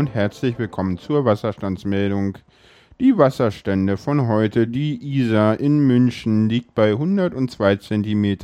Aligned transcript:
Und 0.00 0.14
herzlich 0.14 0.58
willkommen 0.58 0.96
zur 0.96 1.26
Wasserstandsmeldung. 1.26 2.38
Die 3.00 3.18
Wasserstände 3.18 3.98
von 3.98 4.28
heute, 4.28 4.66
die 4.66 4.98
Isar 5.18 5.60
in 5.60 5.80
München 5.80 6.48
liegt 6.48 6.74
bei 6.74 6.92
102 6.92 7.76
cm. 7.76 8.38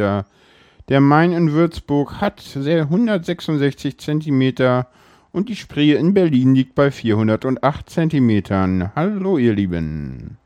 Der 0.90 1.00
Main 1.00 1.32
in 1.32 1.52
Würzburg 1.52 2.20
hat 2.20 2.44
166 2.54 3.96
cm 3.96 4.84
und 5.32 5.48
die 5.48 5.56
Spree 5.56 5.94
in 5.94 6.12
Berlin 6.12 6.54
liegt 6.54 6.74
bei 6.74 6.90
408 6.90 7.88
cm. 7.88 8.92
Hallo 8.94 9.38
ihr 9.38 9.54
Lieben. 9.54 10.36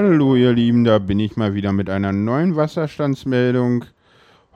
Hallo 0.00 0.36
ihr 0.36 0.52
Lieben, 0.52 0.84
da 0.84 1.00
bin 1.00 1.18
ich 1.18 1.36
mal 1.36 1.54
wieder 1.54 1.72
mit 1.72 1.90
einer 1.90 2.12
neuen 2.12 2.54
Wasserstandsmeldung. 2.54 3.84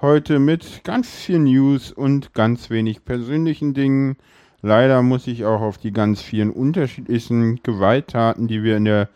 Heute 0.01 0.39
mit 0.39 0.85
ganz 0.85 1.11
viel 1.11 1.41
News 1.41 1.91
und 1.91 2.33
ganz 2.33 2.71
wenig 2.71 3.05
persönlichen 3.05 3.75
Dingen. 3.75 4.15
Leider 4.61 5.03
muss 5.03 5.27
ich 5.27 5.45
auch 5.45 5.61
auf 5.61 5.79
die 5.79 5.91
ganz 5.91 6.23
vielen 6.23 6.53
unterschiedlichen 6.53 7.61
Gewalttaten, 7.65 8.47
die 8.47 8.63
wir 8.63 8.77
in 8.77 8.85
der 8.85 9.09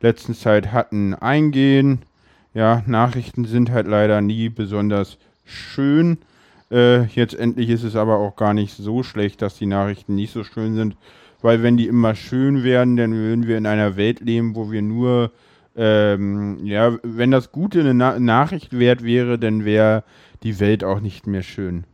letzten 0.00 0.34
Zeit 0.34 0.72
hatten, 0.72 1.14
eingehen. 1.14 2.00
Ja, 2.54 2.82
Nachrichten 2.86 3.44
sind 3.44 3.70
halt 3.70 3.86
leider 3.86 4.20
nie 4.20 4.48
besonders 4.48 5.16
schön. 5.44 6.18
Äh, 6.72 7.04
jetzt 7.04 7.38
endlich 7.38 7.70
ist 7.70 7.84
es 7.84 7.94
aber 7.94 8.16
auch 8.16 8.34
gar 8.34 8.52
nicht 8.52 8.76
so 8.76 9.04
schlecht, 9.04 9.42
dass 9.42 9.58
die 9.58 9.66
Nachrichten 9.66 10.16
nicht 10.16 10.32
so 10.32 10.42
schön 10.42 10.74
sind, 10.74 10.96
weil 11.40 11.62
wenn 11.62 11.76
die 11.76 11.86
immer 11.86 12.16
schön 12.16 12.64
wären, 12.64 12.96
dann 12.96 13.14
würden 13.14 13.46
wir 13.46 13.56
in 13.56 13.66
einer 13.66 13.96
Welt 13.96 14.18
leben, 14.18 14.56
wo 14.56 14.72
wir 14.72 14.82
nur 14.82 15.30
ähm, 15.78 16.58
ja, 16.66 16.98
wenn 17.04 17.30
das 17.30 17.52
Gute 17.52 17.78
eine 17.80 17.94
Na 17.94 18.18
Nachricht 18.18 18.76
wert 18.76 19.04
wäre, 19.04 19.38
dann 19.38 19.64
wäre 19.64 20.02
die 20.42 20.58
Welt 20.58 20.82
auch 20.82 20.98
nicht 20.98 21.28
mehr 21.28 21.42
schön. 21.42 21.84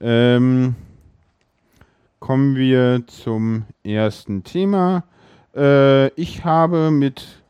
Ähm, 0.00 0.74
kommen 2.20 2.56
wir 2.56 3.02
zum 3.06 3.66
ersten 3.84 4.44
Thema. 4.44 5.04
Äh, 5.54 6.08
ich 6.14 6.46
habe 6.46 6.90
mit 6.90 7.42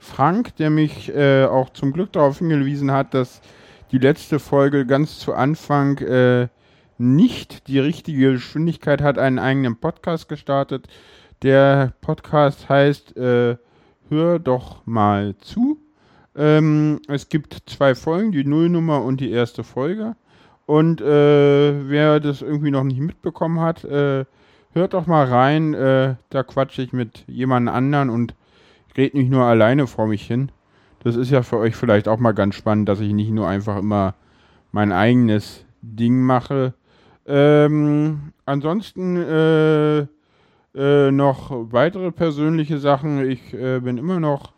Frank, 0.00 0.56
der 0.56 0.70
mich 0.70 1.14
äh, 1.14 1.44
auch 1.44 1.70
zum 1.70 1.92
Glück 1.92 2.12
darauf 2.12 2.38
hingewiesen 2.38 2.90
hat, 2.90 3.14
dass 3.14 3.40
die 3.92 3.98
letzte 3.98 4.40
Folge 4.40 4.84
ganz 4.84 5.20
zu 5.20 5.32
Anfang 5.32 5.98
äh, 5.98 6.48
nicht 6.98 7.68
die 7.68 7.78
richtige 7.78 8.32
Geschwindigkeit 8.32 9.00
hat, 9.00 9.16
einen 9.16 9.38
eigenen 9.38 9.76
Podcast 9.76 10.28
gestartet. 10.28 10.88
Der 11.42 11.92
Podcast 12.00 12.68
heißt 12.68 13.16
äh, 13.16 13.56
hör 14.10 14.38
doch 14.38 14.86
mal 14.86 15.36
zu. 15.38 15.78
Ähm, 16.36 17.00
es 17.08 17.28
gibt 17.28 17.62
zwei 17.66 17.94
Folgen, 17.94 18.32
die 18.32 18.44
Nullnummer 18.44 19.02
und 19.02 19.20
die 19.20 19.30
erste 19.30 19.64
Folge. 19.64 20.16
Und 20.66 21.00
äh, 21.00 21.88
wer 21.88 22.20
das 22.20 22.42
irgendwie 22.42 22.70
noch 22.70 22.84
nicht 22.84 23.00
mitbekommen 23.00 23.60
hat, 23.60 23.84
äh, 23.84 24.24
hört 24.72 24.94
doch 24.94 25.06
mal 25.06 25.26
rein. 25.26 25.74
Äh, 25.74 26.14
da 26.28 26.42
quatsche 26.42 26.82
ich 26.82 26.92
mit 26.92 27.24
jemand 27.26 27.68
anderen 27.68 28.10
und 28.10 28.34
rede 28.96 29.18
nicht 29.18 29.30
nur 29.30 29.44
alleine 29.44 29.86
vor 29.86 30.06
mich 30.06 30.26
hin. 30.26 30.52
Das 31.02 31.16
ist 31.16 31.30
ja 31.30 31.42
für 31.42 31.56
euch 31.56 31.74
vielleicht 31.74 32.08
auch 32.08 32.18
mal 32.18 32.32
ganz 32.32 32.54
spannend, 32.54 32.88
dass 32.88 33.00
ich 33.00 33.12
nicht 33.12 33.30
nur 33.30 33.48
einfach 33.48 33.78
immer 33.78 34.14
mein 34.70 34.92
eigenes 34.92 35.64
Ding 35.82 36.20
mache. 36.20 36.74
Ähm, 37.26 38.32
ansonsten 38.44 39.16
äh, 40.74 41.10
noch 41.10 41.50
weitere 41.72 42.12
persönliche 42.12 42.78
Sachen. 42.78 43.28
Ich 43.28 43.52
äh, 43.54 43.80
bin 43.80 43.98
immer 43.98 44.20
noch 44.20 44.52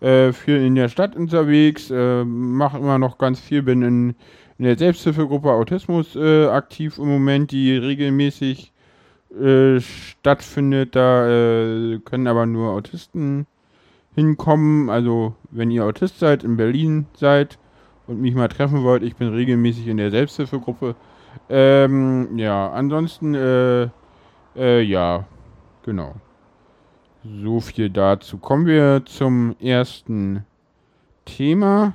äh, 0.00 0.32
viel 0.32 0.64
in 0.64 0.76
der 0.76 0.88
Stadt 0.88 1.16
unterwegs, 1.16 1.90
äh, 1.90 2.24
mache 2.24 2.78
immer 2.78 2.98
noch 2.98 3.18
ganz 3.18 3.40
viel, 3.40 3.62
bin 3.62 3.82
in, 3.82 4.14
in 4.58 4.64
der 4.64 4.78
Selbsthilfegruppe 4.78 5.50
Autismus 5.50 6.14
äh, 6.14 6.46
aktiv 6.46 6.98
im 6.98 7.08
Moment, 7.08 7.50
die 7.50 7.76
regelmäßig 7.76 8.72
stattfindet. 9.30 10.96
Da 10.96 11.26
können 12.06 12.26
aber 12.26 12.46
nur 12.46 12.70
Autisten 12.70 13.46
hinkommen. 14.14 14.88
Also 14.88 15.34
wenn 15.50 15.70
ihr 15.70 15.84
Autist 15.84 16.18
seid, 16.18 16.44
in 16.44 16.56
Berlin 16.56 17.04
seid 17.12 17.58
und 18.06 18.22
mich 18.22 18.34
mal 18.34 18.48
treffen 18.48 18.84
wollt, 18.84 19.02
ich 19.02 19.16
bin 19.16 19.28
regelmäßig 19.28 19.86
in 19.86 19.98
der 19.98 20.10
Selbsthilfegruppe. 20.10 20.96
Ähm, 21.50 22.38
ja, 22.38 22.70
ansonsten, 22.70 23.34
ja, 24.54 25.26
Genau. 25.88 26.16
So 27.24 27.60
viel 27.60 27.88
dazu. 27.88 28.36
Kommen 28.36 28.66
wir 28.66 29.04
zum 29.06 29.56
ersten 29.58 30.44
Thema. 31.24 31.94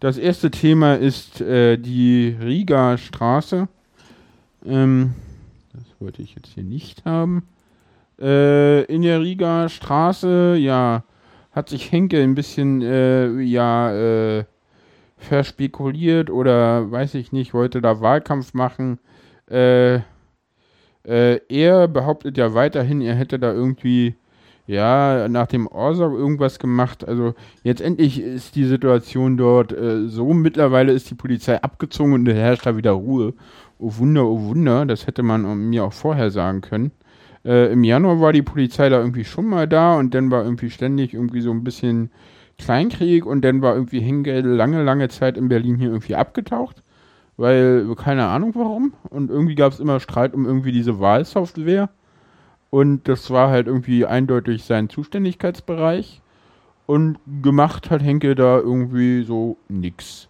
Das 0.00 0.18
erste 0.18 0.50
Thema 0.50 0.96
ist 0.96 1.40
äh, 1.40 1.76
die 1.76 2.36
Riga 2.42 2.98
Straße. 2.98 3.68
Ähm, 4.66 5.14
das 5.72 5.84
wollte 6.00 6.20
ich 6.20 6.34
jetzt 6.34 6.48
hier 6.48 6.64
nicht 6.64 7.04
haben. 7.04 7.46
Äh, 8.20 8.82
in 8.86 9.02
der 9.02 9.20
Riga 9.20 9.68
Straße, 9.68 10.56
ja, 10.58 11.04
hat 11.52 11.68
sich 11.68 11.92
Henke 11.92 12.20
ein 12.20 12.34
bisschen, 12.34 12.82
äh, 12.82 13.40
ja, 13.40 13.92
äh, 14.38 14.44
verspekuliert 15.16 16.28
oder 16.28 16.90
weiß 16.90 17.14
ich 17.14 17.30
nicht, 17.30 17.54
wollte 17.54 17.80
da 17.80 18.00
Wahlkampf 18.00 18.52
machen. 18.52 18.98
Äh, 19.46 20.00
äh, 21.04 21.40
er 21.48 21.88
behauptet 21.88 22.38
ja 22.38 22.54
weiterhin, 22.54 23.00
er 23.00 23.14
hätte 23.14 23.38
da 23.38 23.52
irgendwie, 23.52 24.14
ja, 24.66 25.28
nach 25.28 25.46
dem 25.48 25.66
Orsa 25.66 26.04
irgendwas 26.04 26.58
gemacht. 26.58 27.06
Also 27.06 27.34
jetzt 27.64 27.80
endlich 27.80 28.20
ist 28.20 28.54
die 28.54 28.64
Situation 28.64 29.36
dort 29.36 29.72
äh, 29.72 30.06
so. 30.08 30.32
Mittlerweile 30.32 30.92
ist 30.92 31.10
die 31.10 31.14
Polizei 31.14 31.60
abgezogen 31.60 32.12
und 32.12 32.26
herrscht 32.26 32.66
da 32.66 32.76
wieder 32.76 32.92
Ruhe. 32.92 33.34
Oh 33.78 33.92
Wunder, 33.98 34.24
oh 34.26 34.42
Wunder, 34.42 34.86
das 34.86 35.06
hätte 35.06 35.22
man 35.22 35.68
mir 35.70 35.84
auch 35.84 35.92
vorher 35.92 36.30
sagen 36.30 36.60
können. 36.60 36.92
Äh, 37.44 37.72
Im 37.72 37.82
Januar 37.84 38.20
war 38.20 38.32
die 38.32 38.42
Polizei 38.42 38.88
da 38.88 38.98
irgendwie 38.98 39.24
schon 39.24 39.46
mal 39.46 39.66
da 39.66 39.96
und 39.96 40.14
dann 40.14 40.30
war 40.30 40.44
irgendwie 40.44 40.70
ständig 40.70 41.14
irgendwie 41.14 41.40
so 41.40 41.50
ein 41.50 41.64
bisschen 41.64 42.10
Kleinkrieg 42.58 43.26
und 43.26 43.42
dann 43.44 43.62
war 43.62 43.74
irgendwie 43.74 44.00
Hengel 44.00 44.46
lange, 44.46 44.84
lange 44.84 45.08
Zeit 45.08 45.36
in 45.36 45.48
Berlin 45.48 45.76
hier 45.76 45.88
irgendwie 45.88 46.14
abgetaucht 46.14 46.82
weil 47.36 47.94
keine 47.96 48.26
Ahnung 48.26 48.52
warum. 48.54 48.92
Und 49.10 49.30
irgendwie 49.30 49.54
gab 49.54 49.72
es 49.72 49.80
immer 49.80 50.00
Streit 50.00 50.34
um 50.34 50.46
irgendwie 50.46 50.72
diese 50.72 51.00
Wahlsoftware. 51.00 51.90
Und 52.70 53.06
das 53.08 53.30
war 53.30 53.50
halt 53.50 53.66
irgendwie 53.66 54.06
eindeutig 54.06 54.64
sein 54.64 54.88
Zuständigkeitsbereich. 54.88 56.20
Und 56.86 57.18
gemacht 57.42 57.90
hat 57.90 58.02
Henkel 58.02 58.34
da 58.34 58.58
irgendwie 58.58 59.22
so 59.22 59.56
nix. 59.68 60.28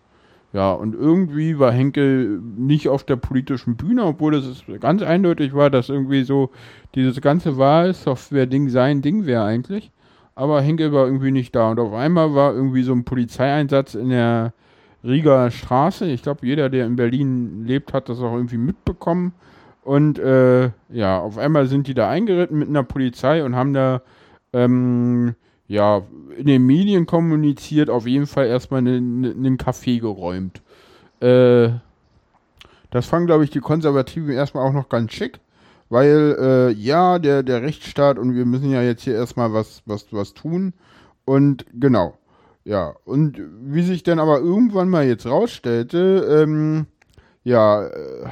Ja, 0.52 0.72
und 0.72 0.94
irgendwie 0.94 1.58
war 1.58 1.72
Henkel 1.72 2.40
nicht 2.56 2.88
auf 2.88 3.04
der 3.04 3.16
politischen 3.16 3.76
Bühne, 3.76 4.04
obwohl 4.04 4.34
es 4.34 4.62
ganz 4.80 5.00
eindeutig 5.00 5.54
war, 5.54 5.70
dass 5.70 5.88
irgendwie 5.88 6.24
so 6.24 6.50
dieses 6.94 7.22
ganze 7.22 7.56
Wahlsoftware-Ding 7.56 8.68
sein 8.68 9.00
Ding 9.00 9.24
wäre 9.24 9.44
eigentlich. 9.44 9.90
Aber 10.34 10.60
Henkel 10.60 10.92
war 10.92 11.06
irgendwie 11.06 11.30
nicht 11.30 11.54
da. 11.54 11.70
Und 11.70 11.80
auf 11.80 11.94
einmal 11.94 12.34
war 12.34 12.52
irgendwie 12.54 12.82
so 12.82 12.92
ein 12.92 13.04
Polizeieinsatz 13.04 13.94
in 13.94 14.10
der 14.10 14.52
Rieger 15.04 15.50
Straße. 15.50 16.06
Ich 16.06 16.22
glaube, 16.22 16.46
jeder, 16.46 16.68
der 16.68 16.86
in 16.86 16.96
Berlin 16.96 17.64
lebt, 17.66 17.92
hat 17.92 18.08
das 18.08 18.18
auch 18.20 18.34
irgendwie 18.34 18.58
mitbekommen. 18.58 19.32
Und 19.84 20.18
äh, 20.18 20.70
ja, 20.90 21.18
auf 21.18 21.38
einmal 21.38 21.66
sind 21.66 21.88
die 21.88 21.94
da 21.94 22.08
eingeritten 22.08 22.58
mit 22.58 22.68
einer 22.68 22.84
Polizei 22.84 23.44
und 23.44 23.56
haben 23.56 23.72
da 23.72 24.02
ähm, 24.52 25.34
ja 25.66 26.02
in 26.36 26.46
den 26.46 26.64
Medien 26.64 27.06
kommuniziert, 27.06 27.90
auf 27.90 28.06
jeden 28.06 28.26
Fall 28.26 28.46
erstmal 28.46 28.78
einen, 28.78 29.24
einen 29.24 29.58
Café 29.58 30.00
geräumt. 30.00 30.62
Äh, 31.20 31.70
das 32.90 33.06
fanden, 33.06 33.26
glaube 33.26 33.44
ich, 33.44 33.50
die 33.50 33.60
Konservativen 33.60 34.30
erstmal 34.30 34.68
auch 34.68 34.72
noch 34.72 34.88
ganz 34.88 35.12
schick, 35.12 35.40
weil 35.88 36.36
äh, 36.38 36.72
ja, 36.72 37.18
der, 37.18 37.42
der 37.42 37.62
Rechtsstaat 37.62 38.18
und 38.18 38.36
wir 38.36 38.44
müssen 38.44 38.70
ja 38.70 38.82
jetzt 38.82 39.02
hier 39.02 39.14
erstmal 39.14 39.52
was, 39.52 39.82
was, 39.86 40.06
was 40.12 40.34
tun. 40.34 40.74
Und 41.24 41.64
genau. 41.72 42.18
Ja, 42.64 42.94
und 43.04 43.40
wie 43.60 43.82
sich 43.82 44.02
dann 44.04 44.20
aber 44.20 44.38
irgendwann 44.38 44.88
mal 44.88 45.04
jetzt 45.04 45.26
rausstellte, 45.26 46.42
ähm, 46.42 46.86
ja, 47.42 47.86
äh, 47.86 48.28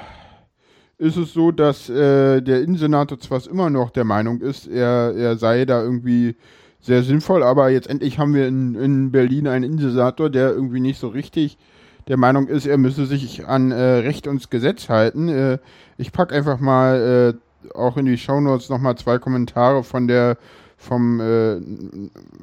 ist 0.98 1.16
es 1.16 1.32
so, 1.32 1.50
dass 1.50 1.88
äh, 1.88 2.40
der 2.40 2.62
Innensenator 2.62 3.18
zwar 3.18 3.44
immer 3.48 3.70
noch 3.70 3.90
der 3.90 4.04
Meinung 4.04 4.40
ist, 4.40 4.68
er, 4.68 5.14
er 5.16 5.36
sei 5.36 5.64
da 5.64 5.82
irgendwie 5.82 6.36
sehr 6.80 7.02
sinnvoll, 7.02 7.42
aber 7.42 7.70
jetzt 7.70 7.88
endlich 7.88 8.18
haben 8.18 8.34
wir 8.34 8.46
in, 8.46 8.74
in 8.74 9.10
Berlin 9.10 9.48
einen 9.48 9.64
Innensenator, 9.64 10.30
der 10.30 10.50
irgendwie 10.50 10.80
nicht 10.80 11.00
so 11.00 11.08
richtig 11.08 11.58
der 12.06 12.16
Meinung 12.16 12.48
ist, 12.48 12.66
er 12.66 12.78
müsse 12.78 13.06
sich 13.06 13.46
an 13.46 13.72
äh, 13.72 13.76
Recht 13.80 14.26
und 14.26 14.50
Gesetz 14.50 14.88
halten. 14.88 15.28
Äh, 15.28 15.58
ich 15.96 16.12
packe 16.12 16.34
einfach 16.34 16.60
mal 16.60 17.34
äh, 17.64 17.74
auch 17.74 17.96
in 17.96 18.06
die 18.06 18.16
Shownotes 18.16 18.68
nochmal 18.68 18.96
zwei 18.96 19.18
Kommentare 19.18 19.82
von 19.84 20.08
der 20.08 20.38
vom, 20.76 21.20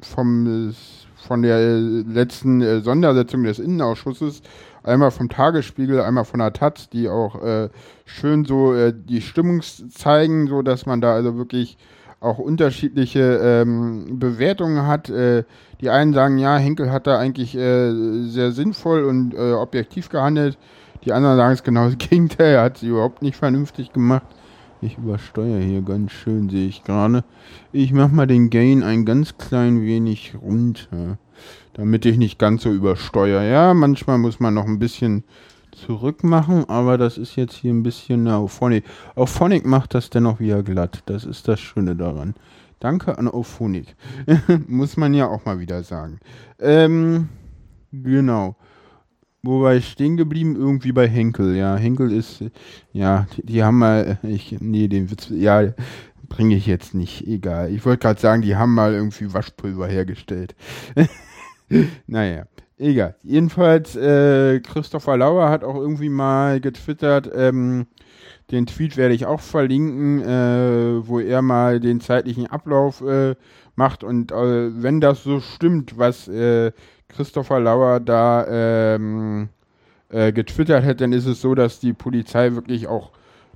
vom 0.00 0.72
von 1.26 1.42
der 1.42 1.78
letzten 1.78 2.60
äh, 2.60 2.80
Sondersetzung 2.80 3.42
des 3.42 3.58
Innenausschusses, 3.58 4.42
einmal 4.82 5.10
vom 5.10 5.28
Tagesspiegel, 5.28 6.00
einmal 6.00 6.24
von 6.24 6.40
der 6.40 6.52
Taz, 6.52 6.88
die 6.88 7.08
auch 7.08 7.42
äh, 7.42 7.68
schön 8.04 8.44
so 8.44 8.74
äh, 8.74 8.94
die 8.94 9.20
Stimmung 9.20 9.62
zeigen, 9.62 10.46
so 10.46 10.62
dass 10.62 10.86
man 10.86 11.00
da 11.00 11.14
also 11.14 11.36
wirklich 11.36 11.76
auch 12.20 12.38
unterschiedliche 12.38 13.38
ähm, 13.42 14.18
Bewertungen 14.18 14.86
hat. 14.86 15.08
Äh, 15.08 15.44
die 15.80 15.90
einen 15.90 16.12
sagen, 16.12 16.38
ja, 16.38 16.56
Henkel 16.56 16.90
hat 16.90 17.06
da 17.06 17.18
eigentlich 17.18 17.54
äh, 17.56 17.92
sehr 18.24 18.52
sinnvoll 18.52 19.04
und 19.04 19.34
äh, 19.34 19.52
objektiv 19.52 20.08
gehandelt. 20.08 20.58
Die 21.04 21.12
anderen 21.12 21.36
sagen 21.36 21.52
es 21.52 21.62
genau 21.62 21.86
das 21.86 21.98
Gegenteil, 22.10 22.54
er 22.54 22.62
hat 22.62 22.78
sie 22.78 22.88
überhaupt 22.88 23.22
nicht 23.22 23.36
vernünftig 23.36 23.92
gemacht. 23.92 24.26
Ich 24.80 24.96
übersteuere 24.96 25.60
hier 25.60 25.82
ganz 25.82 26.12
schön, 26.12 26.48
sehe 26.48 26.68
ich 26.68 26.84
gerade. 26.84 27.24
Ich 27.72 27.92
mache 27.92 28.14
mal 28.14 28.28
den 28.28 28.48
Gain 28.48 28.84
ein 28.84 29.04
ganz 29.04 29.36
klein 29.36 29.82
wenig 29.82 30.34
runter, 30.40 31.18
damit 31.74 32.06
ich 32.06 32.16
nicht 32.16 32.38
ganz 32.38 32.62
so 32.62 32.70
übersteuere. 32.70 33.48
Ja, 33.48 33.74
manchmal 33.74 34.18
muss 34.18 34.38
man 34.38 34.54
noch 34.54 34.66
ein 34.66 34.78
bisschen 34.78 35.24
zurück 35.72 36.22
machen, 36.22 36.68
aber 36.68 36.96
das 36.96 37.18
ist 37.18 37.34
jetzt 37.34 37.54
hier 37.54 37.72
ein 37.72 37.82
bisschen 37.82 38.24
na, 38.24 38.36
Auphonic. 38.36 38.84
Auphonic 39.16 39.66
macht 39.66 39.94
das 39.94 40.10
dennoch 40.10 40.38
wieder 40.38 40.62
glatt. 40.62 41.02
Das 41.06 41.24
ist 41.24 41.48
das 41.48 41.58
Schöne 41.58 41.96
daran. 41.96 42.34
Danke 42.78 43.18
an 43.18 43.26
Auphonic. 43.26 43.96
muss 44.68 44.96
man 44.96 45.12
ja 45.12 45.26
auch 45.26 45.44
mal 45.44 45.58
wieder 45.58 45.82
sagen. 45.82 46.20
Ähm, 46.60 47.28
genau. 47.90 48.54
Wo 49.48 49.62
war 49.62 49.74
ich 49.74 49.88
stehen 49.88 50.18
geblieben? 50.18 50.56
Irgendwie 50.56 50.92
bei 50.92 51.08
Henkel. 51.08 51.56
Ja, 51.56 51.74
Henkel 51.74 52.12
ist, 52.12 52.44
ja, 52.92 53.26
die, 53.34 53.46
die 53.46 53.64
haben 53.64 53.78
mal, 53.78 54.18
ich, 54.22 54.58
nee, 54.60 54.88
den 54.88 55.10
Witz, 55.10 55.30
ja, 55.30 55.72
bringe 56.28 56.54
ich 56.54 56.66
jetzt 56.66 56.94
nicht. 56.94 57.26
Egal. 57.26 57.72
Ich 57.72 57.86
wollte 57.86 58.00
gerade 58.00 58.20
sagen, 58.20 58.42
die 58.42 58.56
haben 58.56 58.74
mal 58.74 58.92
irgendwie 58.92 59.32
Waschpulver 59.32 59.86
hergestellt. 59.86 60.54
naja, 62.06 62.44
egal. 62.76 63.16
Jedenfalls, 63.22 63.96
äh, 63.96 64.60
Christopher 64.60 65.16
Lauer 65.16 65.48
hat 65.48 65.64
auch 65.64 65.76
irgendwie 65.76 66.10
mal 66.10 66.60
getwittert, 66.60 67.30
ähm, 67.34 67.86
den 68.50 68.66
Tweet 68.66 68.98
werde 68.98 69.14
ich 69.14 69.24
auch 69.24 69.40
verlinken, 69.40 70.20
äh, 70.20 71.08
wo 71.08 71.20
er 71.20 71.40
mal 71.40 71.80
den 71.80 72.02
zeitlichen 72.02 72.48
Ablauf 72.48 73.00
äh, 73.00 73.34
macht 73.76 74.04
und 74.04 74.30
äh, 74.30 74.82
wenn 74.82 75.00
das 75.00 75.22
so 75.22 75.40
stimmt, 75.40 75.96
was 75.96 76.28
äh, 76.28 76.72
Christopher 77.08 77.60
Lauer 77.60 78.00
da 78.00 78.46
ähm, 78.48 79.48
äh, 80.10 80.32
getwittert 80.32 80.84
hat, 80.84 81.00
dann 81.00 81.12
ist 81.12 81.26
es 81.26 81.40
so, 81.40 81.54
dass 81.54 81.80
die 81.80 81.92
Polizei 81.92 82.52
wirklich 82.52 82.86
auch 82.86 83.10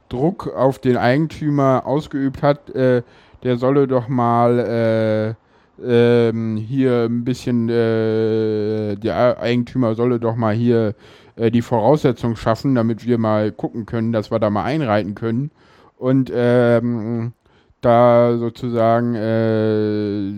Druck 0.08 0.48
auf 0.54 0.78
den 0.78 0.96
Eigentümer 0.96 1.82
ausgeübt 1.86 2.42
hat. 2.42 2.70
Äh, 2.70 3.02
der 3.42 3.56
solle 3.56 3.88
doch 3.88 4.08
mal 4.08 5.36
äh, 5.80 6.28
ähm, 6.28 6.56
hier 6.56 7.06
ein 7.08 7.24
bisschen, 7.24 7.68
äh, 7.68 8.96
der 8.96 9.40
Eigentümer 9.40 9.94
solle 9.94 10.20
doch 10.20 10.36
mal 10.36 10.54
hier 10.54 10.94
äh, 11.36 11.50
die 11.50 11.62
Voraussetzungen 11.62 12.36
schaffen, 12.36 12.74
damit 12.74 13.06
wir 13.06 13.18
mal 13.18 13.50
gucken 13.52 13.86
können, 13.86 14.12
dass 14.12 14.30
wir 14.30 14.38
da 14.38 14.50
mal 14.50 14.64
einreiten 14.64 15.14
können. 15.14 15.50
Und 15.96 16.30
ähm, 16.34 17.32
da 17.80 18.36
sozusagen 18.38 19.14
äh, 19.14 20.32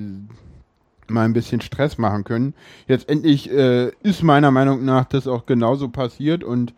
mal 1.10 1.24
ein 1.24 1.32
bisschen 1.32 1.60
Stress 1.60 1.98
machen 1.98 2.24
können. 2.24 2.54
Jetzt 2.86 3.08
endlich 3.08 3.50
äh, 3.50 3.90
ist 4.02 4.22
meiner 4.22 4.50
Meinung 4.50 4.84
nach 4.84 5.04
das 5.04 5.26
auch 5.26 5.46
genauso 5.46 5.88
passiert 5.88 6.44
und 6.44 6.74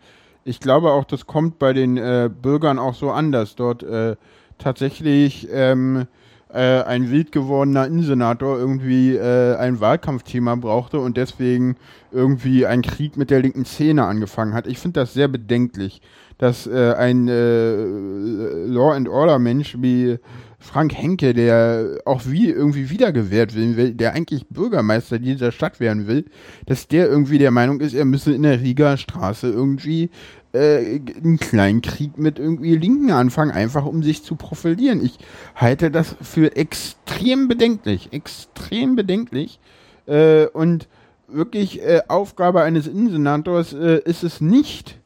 ich 0.47 0.61
glaube 0.61 0.91
auch, 0.91 1.03
das 1.03 1.27
kommt 1.27 1.59
bei 1.59 1.73
den 1.73 1.97
äh, 1.97 2.29
Bürgern 2.29 2.79
auch 2.79 2.93
so 2.93 3.11
an, 3.11 3.33
dass 3.33 3.55
dort 3.55 3.83
äh, 3.83 4.15
tatsächlich 4.57 5.47
ähm, 5.51 6.07
äh, 6.49 6.83
ein 6.83 7.11
wild 7.11 7.33
gewordener 7.33 7.85
Innensenator 7.85 8.57
irgendwie 8.57 9.15
äh, 9.15 9.57
ein 9.57 9.81
Wahlkampfthema 9.81 10.55
brauchte 10.55 10.99
und 10.99 11.17
deswegen 11.17 11.75
irgendwie 12.11 12.65
ein 12.65 12.81
Krieg 12.81 13.17
mit 13.17 13.29
der 13.29 13.41
linken 13.41 13.65
Szene 13.65 14.05
angefangen 14.05 14.53
hat. 14.53 14.67
Ich 14.67 14.79
finde 14.79 15.01
das 15.01 15.13
sehr 15.13 15.27
bedenklich, 15.27 16.01
dass 16.37 16.65
äh, 16.65 16.93
ein 16.93 17.27
Law 17.27 18.93
and 18.93 19.09
Order 19.09 19.39
Mensch 19.39 19.75
wie 19.81 20.17
Frank 20.59 20.93
Henke, 20.95 21.33
der 21.33 21.99
auch 22.05 22.23
wie 22.25 22.49
irgendwie 22.49 22.89
wiedergewählt 22.89 23.55
will, 23.55 23.93
der 23.93 24.13
eigentlich 24.13 24.47
Bürgermeister 24.47 25.19
dieser 25.19 25.51
Stadt 25.51 25.79
werden 25.79 26.07
will, 26.07 26.25
dass 26.65 26.87
der 26.87 27.07
irgendwie 27.07 27.37
der 27.37 27.51
Meinung 27.51 27.79
ist, 27.79 27.93
er 27.93 28.05
müsse 28.05 28.33
in 28.33 28.41
der 28.41 28.59
Rieger 28.59 28.97
Straße 28.97 29.47
irgendwie 29.47 30.09
äh, 30.53 30.99
einen 31.23 31.37
kleinen 31.37 31.81
Krieg 31.81 32.17
mit 32.17 32.39
irgendwie 32.39 32.75
Linken 32.75 33.11
anfangen, 33.11 33.51
einfach 33.51 33.85
um 33.85 34.01
sich 34.01 34.23
zu 34.23 34.35
profilieren. 34.35 35.03
Ich 35.05 35.19
halte 35.55 35.91
das 35.91 36.15
für 36.21 36.55
extrem 36.55 37.47
bedenklich, 37.47 38.11
extrem 38.11 38.95
bedenklich. 38.95 39.59
Äh, 40.07 40.47
und 40.47 40.87
wirklich 41.27 41.81
äh, 41.83 42.01
Aufgabe 42.07 42.61
eines 42.61 42.87
Innensenators 42.87 43.73
äh, 43.73 44.01
ist 44.05 44.23
es 44.23 44.41
nicht, 44.41 44.99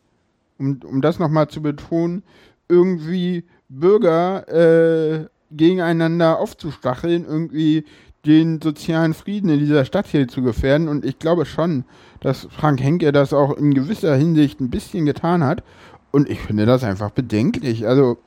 um, 0.57 0.79
um 0.85 1.01
das 1.01 1.19
nochmal 1.19 1.49
zu 1.49 1.61
betonen, 1.61 2.23
irgendwie 2.69 3.43
Bürger 3.67 4.47
äh, 4.47 5.25
gegeneinander 5.51 6.39
aufzustacheln, 6.39 7.25
irgendwie 7.25 7.85
den 8.25 8.61
sozialen 8.61 9.13
Frieden 9.13 9.49
in 9.49 9.59
dieser 9.59 9.85
Stadt 9.85 10.07
hier 10.07 10.27
zu 10.27 10.41
gefährden. 10.41 10.87
Und 10.87 11.05
ich 11.05 11.19
glaube 11.19 11.45
schon, 11.45 11.85
dass 12.19 12.47
Frank 12.51 12.81
Henke 12.81 13.11
das 13.11 13.33
auch 13.33 13.57
in 13.57 13.73
gewisser 13.73 14.15
Hinsicht 14.15 14.59
ein 14.59 14.69
bisschen 14.69 15.05
getan 15.05 15.43
hat. 15.43 15.63
Und 16.11 16.29
ich 16.29 16.39
finde 16.39 16.65
das 16.65 16.83
einfach 16.83 17.11
bedenklich. 17.11 17.87
Also, 17.87 18.17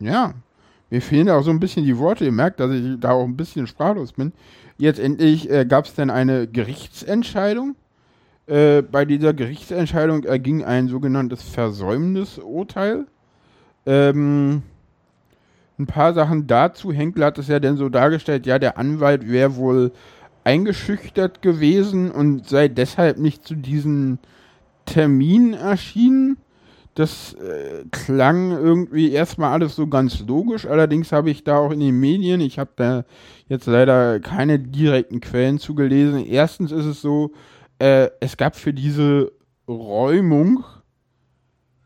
ja, 0.00 0.34
mir 0.90 1.02
fehlen 1.02 1.30
auch 1.30 1.42
so 1.42 1.50
ein 1.50 1.60
bisschen 1.60 1.84
die 1.84 1.98
Worte. 1.98 2.24
Ihr 2.24 2.32
merkt, 2.32 2.60
dass 2.60 2.72
ich 2.72 2.98
da 3.00 3.12
auch 3.12 3.24
ein 3.24 3.36
bisschen 3.36 3.66
sprachlos 3.66 4.12
bin. 4.12 4.32
Jetzt 4.76 5.00
endlich 5.00 5.50
äh, 5.50 5.64
gab 5.64 5.86
es 5.86 5.94
dann 5.94 6.10
eine 6.10 6.46
Gerichtsentscheidung. 6.46 7.74
Äh, 8.46 8.82
bei 8.82 9.04
dieser 9.04 9.34
Gerichtsentscheidung 9.34 10.24
erging 10.24 10.64
ein 10.64 10.88
sogenanntes 10.88 11.42
Versäumnisurteil. 11.42 13.06
Ähm, 13.86 14.62
ein 15.78 15.86
paar 15.86 16.14
Sachen 16.14 16.46
dazu. 16.46 16.92
Henkel 16.92 17.24
hat 17.24 17.38
es 17.38 17.48
ja 17.48 17.60
denn 17.60 17.76
so 17.76 17.88
dargestellt, 17.88 18.46
ja, 18.46 18.58
der 18.58 18.78
Anwalt 18.78 19.28
wäre 19.28 19.56
wohl 19.56 19.92
eingeschüchtert 20.44 21.42
gewesen 21.42 22.10
und 22.10 22.48
sei 22.48 22.68
deshalb 22.68 23.18
nicht 23.18 23.46
zu 23.46 23.54
diesem 23.54 24.18
Termin 24.86 25.54
erschienen. 25.54 26.38
Das 26.94 27.34
äh, 27.34 27.84
klang 27.92 28.50
irgendwie 28.50 29.12
erstmal 29.12 29.52
alles 29.52 29.76
so 29.76 29.86
ganz 29.86 30.20
logisch. 30.26 30.66
Allerdings 30.66 31.12
habe 31.12 31.30
ich 31.30 31.44
da 31.44 31.58
auch 31.58 31.70
in 31.70 31.80
den 31.80 32.00
Medien, 32.00 32.40
ich 32.40 32.58
habe 32.58 32.70
da 32.74 33.04
jetzt 33.46 33.66
leider 33.66 34.18
keine 34.18 34.58
direkten 34.58 35.20
Quellen 35.20 35.58
zugelesen. 35.58 36.26
Erstens 36.26 36.72
ist 36.72 36.86
es 36.86 37.00
so, 37.00 37.30
äh, 37.78 38.08
es 38.20 38.36
gab 38.36 38.56
für 38.56 38.72
diese 38.72 39.30
Räumung 39.68 40.64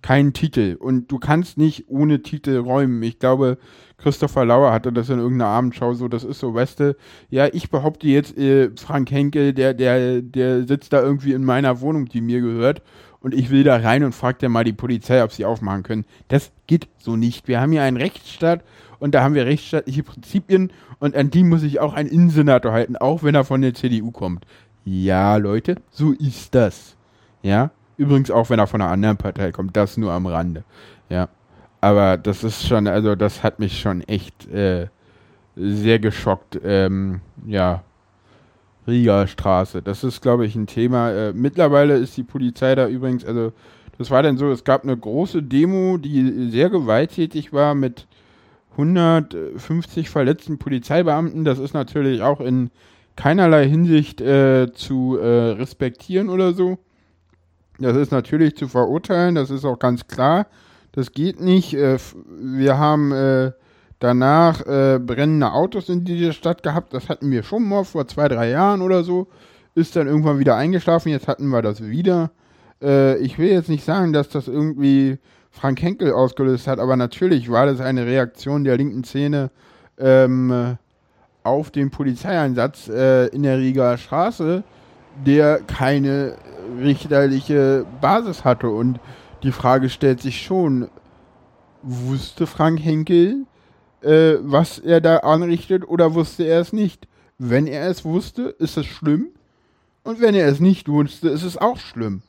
keinen 0.02 0.32
Titel 0.32 0.76
und 0.78 1.10
du 1.10 1.18
kannst 1.18 1.58
nicht 1.58 1.84
ohne 1.88 2.22
Titel 2.22 2.58
räumen. 2.58 3.02
Ich 3.02 3.18
glaube, 3.18 3.58
Christopher 3.96 4.44
Lauer 4.44 4.72
hatte 4.72 4.92
das 4.92 5.08
in 5.08 5.18
irgendeiner 5.18 5.50
Abendschau 5.50 5.94
so, 5.94 6.08
das 6.08 6.24
ist 6.24 6.40
so, 6.40 6.54
weißt 6.54 6.80
du, 6.80 6.96
ja, 7.30 7.46
ich 7.52 7.70
behaupte 7.70 8.08
jetzt, 8.08 8.36
äh, 8.36 8.70
Frank 8.76 9.10
Henkel, 9.10 9.52
der, 9.52 9.74
der, 9.74 10.20
der 10.20 10.66
sitzt 10.66 10.92
da 10.92 11.00
irgendwie 11.00 11.32
in 11.32 11.44
meiner 11.44 11.80
Wohnung, 11.80 12.06
die 12.06 12.20
mir 12.20 12.40
gehört 12.40 12.82
und 13.20 13.32
ich 13.32 13.50
will 13.50 13.62
da 13.62 13.76
rein 13.76 14.02
und 14.02 14.14
fragt 14.14 14.42
dann 14.42 14.52
mal 14.52 14.64
die 14.64 14.72
Polizei, 14.72 15.22
ob 15.22 15.32
sie 15.32 15.44
aufmachen 15.44 15.84
können. 15.84 16.04
Das 16.28 16.50
geht 16.66 16.88
so 16.98 17.16
nicht. 17.16 17.46
Wir 17.46 17.60
haben 17.60 17.70
hier 17.70 17.82
einen 17.82 17.96
Rechtsstaat 17.96 18.64
und 18.98 19.14
da 19.14 19.22
haben 19.22 19.34
wir 19.34 19.46
rechtsstaatliche 19.46 20.02
Prinzipien 20.02 20.72
und 20.98 21.14
an 21.14 21.30
die 21.30 21.44
muss 21.44 21.62
ich 21.62 21.78
auch 21.78 21.94
ein 21.94 22.08
Innensenator 22.08 22.72
halten, 22.72 22.96
auch 22.96 23.22
wenn 23.22 23.36
er 23.36 23.44
von 23.44 23.62
der 23.62 23.74
CDU 23.74 24.10
kommt. 24.10 24.44
Ja, 24.84 25.36
Leute, 25.36 25.76
so 25.90 26.10
ist 26.10 26.54
das. 26.56 26.96
Ja, 27.42 27.70
Übrigens 27.96 28.30
auch, 28.30 28.50
wenn 28.50 28.58
er 28.58 28.66
von 28.66 28.80
einer 28.80 28.90
anderen 28.90 29.16
Partei 29.16 29.52
kommt, 29.52 29.76
das 29.76 29.96
nur 29.96 30.12
am 30.12 30.26
Rande. 30.26 30.64
Ja. 31.08 31.28
Aber 31.80 32.16
das 32.16 32.44
ist 32.44 32.66
schon, 32.66 32.86
also 32.86 33.14
das 33.14 33.42
hat 33.42 33.58
mich 33.58 33.80
schon 33.80 34.02
echt 34.02 34.48
äh, 34.50 34.86
sehr 35.56 35.98
geschockt. 35.98 36.60
Ähm, 36.64 37.20
ja. 37.46 37.82
Rieger 38.86 39.26
Straße. 39.26 39.82
Das 39.82 40.02
ist, 40.02 40.22
glaube 40.22 40.46
ich, 40.46 40.56
ein 40.56 40.66
Thema. 40.66 41.10
Äh, 41.10 41.32
mittlerweile 41.32 41.96
ist 41.96 42.16
die 42.16 42.24
Polizei 42.24 42.74
da 42.74 42.88
übrigens, 42.88 43.24
also 43.24 43.52
das 43.98 44.10
war 44.10 44.22
dann 44.22 44.36
so, 44.36 44.50
es 44.50 44.64
gab 44.64 44.82
eine 44.82 44.96
große 44.96 45.42
Demo, 45.42 45.98
die 45.98 46.50
sehr 46.50 46.70
gewalttätig 46.70 47.52
war 47.52 47.74
mit 47.74 48.06
150 48.72 50.08
verletzten 50.08 50.58
Polizeibeamten. 50.58 51.44
Das 51.44 51.58
ist 51.58 51.74
natürlich 51.74 52.22
auch 52.22 52.40
in 52.40 52.70
keinerlei 53.16 53.68
Hinsicht 53.68 54.20
äh, 54.20 54.72
zu 54.72 55.18
äh, 55.18 55.52
respektieren 55.52 56.30
oder 56.30 56.52
so. 56.52 56.78
Das 57.82 57.96
ist 57.96 58.12
natürlich 58.12 58.56
zu 58.56 58.68
verurteilen, 58.68 59.34
das 59.34 59.50
ist 59.50 59.64
auch 59.64 59.78
ganz 59.78 60.06
klar. 60.06 60.46
Das 60.92 61.12
geht 61.12 61.40
nicht. 61.40 61.74
Äh, 61.74 61.98
wir 62.38 62.78
haben 62.78 63.12
äh, 63.12 63.52
danach 63.98 64.60
äh, 64.66 64.98
brennende 64.98 65.52
Autos 65.52 65.88
in 65.88 66.04
dieser 66.04 66.32
Stadt 66.32 66.62
gehabt. 66.62 66.94
Das 66.94 67.08
hatten 67.08 67.30
wir 67.30 67.42
schon 67.42 67.68
mal 67.68 67.84
vor 67.84 68.06
zwei, 68.06 68.28
drei 68.28 68.50
Jahren 68.50 68.82
oder 68.82 69.02
so. 69.02 69.26
Ist 69.74 69.96
dann 69.96 70.06
irgendwann 70.06 70.38
wieder 70.38 70.56
eingeschlafen. 70.56 71.08
Jetzt 71.08 71.28
hatten 71.28 71.48
wir 71.48 71.62
das 71.62 71.82
wieder. 71.82 72.30
Ich 73.20 73.38
will 73.38 73.48
jetzt 73.48 73.68
nicht 73.68 73.84
sagen, 73.84 74.12
dass 74.12 74.28
das 74.28 74.48
irgendwie 74.48 75.18
Frank 75.52 75.80
Henkel 75.80 76.12
ausgelöst 76.12 76.66
hat, 76.66 76.80
aber 76.80 76.96
natürlich 76.96 77.48
war 77.48 77.64
das 77.64 77.80
eine 77.80 78.04
Reaktion 78.06 78.64
der 78.64 78.76
linken 78.76 79.04
Szene 79.04 79.52
ähm, 79.98 80.76
auf 81.44 81.70
den 81.70 81.90
Polizeieinsatz 81.92 82.88
in 82.88 83.44
der 83.44 83.58
Rieger 83.58 83.96
Straße, 83.96 84.64
der 85.24 85.60
keine 85.60 86.36
richterliche 86.78 87.86
Basis 88.00 88.44
hatte. 88.44 88.68
Und 88.68 89.00
die 89.42 89.52
Frage 89.52 89.90
stellt 89.90 90.20
sich 90.20 90.42
schon, 90.42 90.88
wusste 91.82 92.46
Frank 92.46 92.80
Henkel, 92.80 93.46
äh, 94.02 94.34
was 94.40 94.78
er 94.78 95.00
da 95.00 95.18
anrichtet 95.18 95.86
oder 95.86 96.14
wusste 96.14 96.44
er 96.44 96.60
es 96.60 96.72
nicht? 96.72 97.08
Wenn 97.38 97.66
er 97.66 97.88
es 97.88 98.04
wusste, 98.04 98.42
ist 98.42 98.76
es 98.76 98.86
schlimm. 98.86 99.28
Und 100.04 100.20
wenn 100.20 100.34
er 100.34 100.48
es 100.48 100.60
nicht 100.60 100.88
wusste, 100.88 101.28
ist 101.28 101.44
es 101.44 101.56
auch 101.56 101.76
schlimm. 101.76 102.22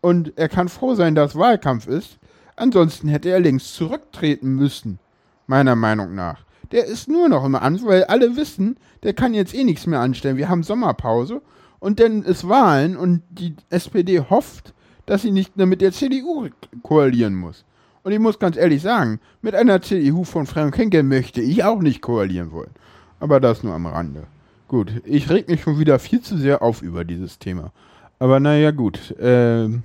Und 0.00 0.32
er 0.36 0.48
kann 0.48 0.68
froh 0.68 0.94
sein, 0.94 1.14
dass 1.14 1.36
Wahlkampf 1.36 1.86
ist. 1.86 2.18
Ansonsten 2.54 3.08
hätte 3.08 3.28
er 3.28 3.40
längst 3.40 3.74
zurücktreten 3.74 4.54
müssen. 4.54 4.98
Meiner 5.46 5.76
Meinung 5.76 6.14
nach. 6.14 6.44
Der 6.72 6.86
ist 6.86 7.08
nur 7.08 7.28
noch 7.28 7.44
im 7.44 7.54
Amt, 7.54 7.84
weil 7.84 8.04
alle 8.04 8.36
wissen, 8.36 8.76
der 9.02 9.14
kann 9.14 9.34
jetzt 9.34 9.54
eh 9.54 9.64
nichts 9.64 9.86
mehr 9.86 10.00
anstellen. 10.00 10.36
Wir 10.36 10.48
haben 10.48 10.62
Sommerpause 10.62 11.42
und 11.86 12.00
dann 12.00 12.24
ist 12.24 12.48
Wahlen 12.48 12.96
und 12.96 13.22
die 13.30 13.54
SPD 13.70 14.18
hofft, 14.18 14.74
dass 15.06 15.22
sie 15.22 15.30
nicht 15.30 15.56
mehr 15.56 15.66
mit 15.66 15.80
der 15.80 15.92
CDU 15.92 16.48
koalieren 16.82 17.36
muss. 17.36 17.64
Und 18.02 18.10
ich 18.10 18.18
muss 18.18 18.40
ganz 18.40 18.56
ehrlich 18.56 18.82
sagen, 18.82 19.20
mit 19.40 19.54
einer 19.54 19.80
CDU 19.80 20.24
von 20.24 20.46
Frank 20.46 20.76
Henkel 20.76 21.04
möchte 21.04 21.40
ich 21.40 21.62
auch 21.62 21.80
nicht 21.80 22.02
koalieren 22.02 22.50
wollen. 22.50 22.72
Aber 23.20 23.38
das 23.38 23.62
nur 23.62 23.72
am 23.72 23.86
Rande. 23.86 24.24
Gut, 24.66 25.00
ich 25.04 25.30
reg 25.30 25.46
mich 25.48 25.62
schon 25.62 25.78
wieder 25.78 26.00
viel 26.00 26.20
zu 26.20 26.36
sehr 26.36 26.60
auf 26.60 26.82
über 26.82 27.04
dieses 27.04 27.38
Thema. 27.38 27.70
Aber 28.18 28.40
naja, 28.40 28.72
gut. 28.72 29.14
Ähm, 29.20 29.84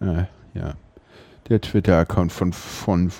äh, 0.00 0.26
ja. 0.54 0.74
Der 1.48 1.60
Twitter-Account 1.60 2.32
von, 2.32 2.52
von, 2.52 3.10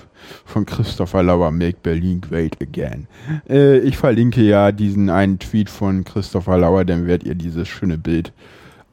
von 0.44 0.64
Christopher 0.66 1.22
Lauer, 1.22 1.50
Make 1.50 1.78
Berlin 1.82 2.22
Great 2.22 2.60
Again. 2.62 3.06
Äh, 3.48 3.78
ich 3.78 3.98
verlinke 3.98 4.40
ja 4.40 4.72
diesen 4.72 5.10
einen 5.10 5.38
Tweet 5.38 5.68
von 5.68 6.04
Christopher 6.04 6.56
Lauer, 6.56 6.84
dann 6.84 7.06
werdet 7.06 7.26
ihr 7.28 7.34
dieses 7.34 7.68
schöne 7.68 7.98
Bild 7.98 8.32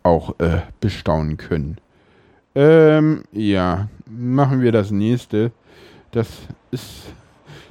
auch 0.04 0.38
äh, 0.40 0.62
bestaunen 0.82 1.38
können. 1.38 1.78
Ähm, 2.56 3.24
ja, 3.32 3.88
machen 4.06 4.62
wir 4.62 4.74
das 4.74 4.92
nächste. 4.92 5.52
Das 6.12 6.28
ist 6.72 7.14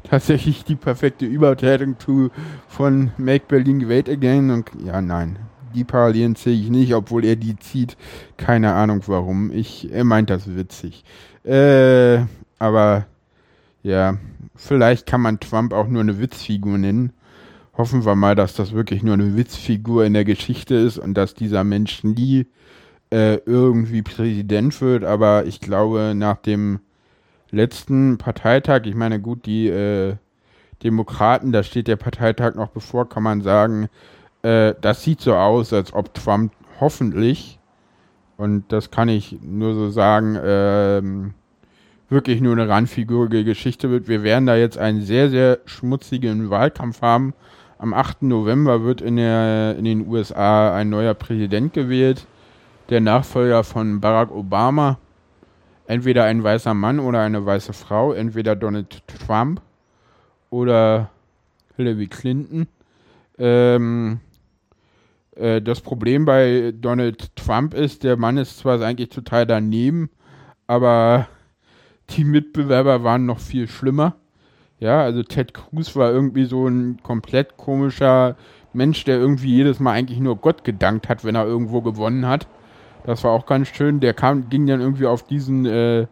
tatsächlich 0.05 0.65
die 0.65 0.77
perfekte 0.77 1.27
Übertretung 1.27 1.99
zu, 1.99 2.31
von 2.69 3.11
Make 3.19 3.45
Berlin 3.49 3.81
Great 3.81 4.09
Again. 4.09 4.51
Und 4.51 4.71
ja, 4.83 5.03
nein, 5.03 5.39
die 5.75 5.85
Parallelen 5.85 6.35
sehe 6.35 6.55
ich 6.55 6.71
nicht, 6.71 6.95
obwohl 6.95 7.25
er 7.25 7.37
die 7.37 7.57
zieht. 7.57 7.97
Keine 8.37 8.73
Ahnung 8.73 9.03
warum. 9.07 9.51
Ich, 9.53 9.93
er 9.93 10.05
meint 10.05 10.31
das 10.31 10.55
witzig. 10.57 11.05
Äh, 11.45 12.25
aber 12.59 13.07
ja, 13.83 14.19
vielleicht 14.57 15.07
kann 15.07 15.23
man 15.23 15.41
Trump 15.41 15.73
auch 15.73 15.89
nur 15.89 16.03
eine 16.03 16.21
Witzfigur 16.21 16.79
nennen. 16.79 17.13
Hoffen 17.77 18.05
wir 18.05 18.15
mal, 18.15 18.35
dass 18.35 18.55
das 18.55 18.73
wirklich 18.73 19.03
nur 19.03 19.15
eine 19.15 19.37
Witzfigur 19.37 20.05
in 20.05 20.13
der 20.13 20.25
Geschichte 20.25 20.75
ist 20.75 20.99
und 20.99 21.15
dass 21.15 21.35
dieser 21.35 21.65
Mensch 21.65 22.05
nie 22.05 22.47
äh, 23.11 23.37
irgendwie 23.47 24.03
Präsident 24.03 24.81
wird. 24.81 25.05
Aber 25.05 25.47
ich 25.47 25.61
glaube, 25.61 26.13
nach 26.15 26.37
dem 26.37 26.81
letzten 27.51 28.19
Parteitag, 28.19 28.83
ich 28.85 28.95
meine, 28.95 29.21
gut, 29.21 29.47
die 29.47 29.69
äh, 29.69 30.17
Demokraten, 30.83 31.53
da 31.53 31.63
steht 31.63 31.89
der 31.89 31.97
Parteitag 31.97 32.55
noch 32.55 32.69
bevor, 32.69 33.09
kann 33.09 33.23
man 33.23 33.43
sagen, 33.43 33.89
äh, 34.43 34.75
das 34.81 35.03
sieht 35.03 35.21
so 35.21 35.35
aus, 35.35 35.73
als 35.73 35.93
ob 35.93 36.13
Trump 36.15 36.53
hoffentlich, 36.81 37.60
und 38.41 38.65
das 38.73 38.91
kann 38.91 39.11
ich 39.11 39.37
nur 39.43 39.75
so 39.75 39.91
sagen, 39.91 40.39
ähm, 40.43 41.35
wirklich 42.09 42.41
nur 42.41 42.53
eine 42.53 42.71
randfigurige 42.71 43.45
Geschichte 43.45 43.91
wird. 43.91 44.09
Wir 44.09 44.23
werden 44.23 44.47
da 44.47 44.57
jetzt 44.57 44.79
einen 44.79 45.03
sehr, 45.03 45.29
sehr 45.29 45.59
schmutzigen 45.67 46.49
Wahlkampf 46.49 47.03
haben. 47.03 47.35
Am 47.77 47.93
8. 47.93 48.23
November 48.23 48.83
wird 48.83 49.03
in, 49.03 49.17
der, 49.17 49.77
in 49.79 49.85
den 49.85 50.09
USA 50.09 50.75
ein 50.75 50.89
neuer 50.89 51.13
Präsident 51.13 51.75
gewählt, 51.75 52.27
der 52.89 53.03
Nachfolger 53.03 53.63
von 53.63 54.01
Barack 54.01 54.31
Obama 54.31 54.97
entweder 55.87 56.25
ein 56.25 56.43
weißer 56.43 56.73
Mann 56.73 56.99
oder 56.99 57.21
eine 57.21 57.45
weiße 57.45 57.75
Frau, 57.75 58.15
entweder 58.15 58.57
Donald 58.57 59.03
Trump 59.07 59.61
oder 60.49 61.11
Hillary 61.77 62.07
Clinton. 62.07 62.69
Ähm, 63.37 64.21
äh, 65.41 65.63
das 65.63 65.81
Problem 65.81 66.25
bei 66.25 66.73
Donald 66.79 67.35
Trump 67.37 67.75
ist, 67.75 68.05
der 68.05 68.17
Mann 68.17 68.37
ist 68.37 68.59
zwar 68.59 68.81
eigentlich 68.81 69.09
total 69.09 69.47
daneben, 69.47 70.11
aber 70.67 71.29
die 72.11 72.25
Mitbewerber 72.25 73.03
waren 73.05 73.27
noch 73.27 73.39
viel 73.39 73.69
schlimmer. 73.69 74.17
Ja, 74.79 75.03
also 75.03 75.23
Ted 75.23 75.53
Cruz 75.53 75.95
war 75.95 76.11
irgendwie 76.11 76.45
so 76.45 76.67
ein 76.67 77.01
komplett 77.03 77.57
komischer 77.57 78.37
Mensch, 78.73 79.05
der 79.05 79.19
irgendwie 79.19 79.55
jedes 79.55 79.81
Mal 79.81 79.93
eigentlich 79.93 80.21
nur 80.21 80.37
Gott 80.37 80.65
gedankt 80.65 81.09
hat, 81.09 81.25
wenn 81.25 81.35
er 81.35 81.45
irgendwo 81.45 81.83
gewonnen 81.83 82.27
hat. 82.27 82.47
Das 83.05 83.25
war 83.25 83.33
auch 83.33 83.47
ganz 83.47 83.69
schön. 83.69 84.01
Der 84.01 84.15
kam, 84.15 84.49
ging 84.49 84.67
dann 84.67 84.81
irgendwie 84.81 85.07
auf 85.07 85.23
diesen, 85.25 85.67
äh, 85.67 86.07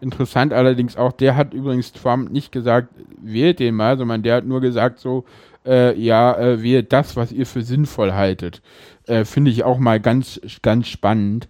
interessant 0.00 0.52
allerdings 0.52 0.96
auch, 0.96 1.12
der 1.12 1.36
hat 1.36 1.54
übrigens 1.54 1.92
Trump 1.92 2.30
nicht 2.30 2.52
gesagt, 2.52 2.88
wählt 3.20 3.58
den 3.58 3.74
mal, 3.74 3.96
sondern 3.98 4.22
der 4.22 4.36
hat 4.36 4.44
nur 4.44 4.60
gesagt 4.60 4.98
so, 4.98 5.24
äh, 5.66 5.98
ja, 5.98 6.36
äh, 6.38 6.62
wählt 6.62 6.92
das, 6.92 7.16
was 7.16 7.32
ihr 7.32 7.46
für 7.46 7.62
sinnvoll 7.62 8.12
haltet. 8.12 8.62
Äh, 9.06 9.24
Finde 9.24 9.50
ich 9.50 9.64
auch 9.64 9.78
mal 9.78 10.00
ganz, 10.00 10.40
ganz 10.62 10.88
spannend. 10.88 11.48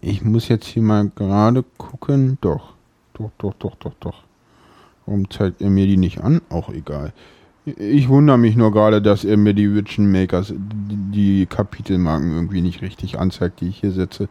Ich 0.00 0.22
muss 0.22 0.48
jetzt 0.48 0.66
hier 0.66 0.82
mal 0.82 1.10
gerade 1.14 1.64
gucken. 1.78 2.38
Doch, 2.40 2.74
doch, 3.14 3.30
doch, 3.38 3.54
doch, 3.54 3.74
doch, 3.76 3.94
doch. 4.00 4.24
Warum 5.06 5.30
zeigt 5.30 5.62
er 5.62 5.70
mir 5.70 5.86
die 5.86 5.96
nicht 5.96 6.20
an? 6.20 6.42
Auch 6.50 6.68
egal. 6.68 7.12
Ich 7.64 8.08
wundere 8.08 8.38
mich 8.38 8.54
nur 8.54 8.70
gerade, 8.70 9.02
dass 9.02 9.24
er 9.24 9.36
mir 9.36 9.52
die 9.52 9.74
Vision 9.74 10.10
Makers, 10.12 10.52
die 10.56 11.46
Kapitelmarken 11.46 12.32
irgendwie 12.32 12.60
nicht 12.60 12.80
richtig 12.80 13.18
anzeigt, 13.18 13.60
die 13.60 13.68
ich 13.68 13.80
hier 13.80 13.90
setze. 13.90 14.28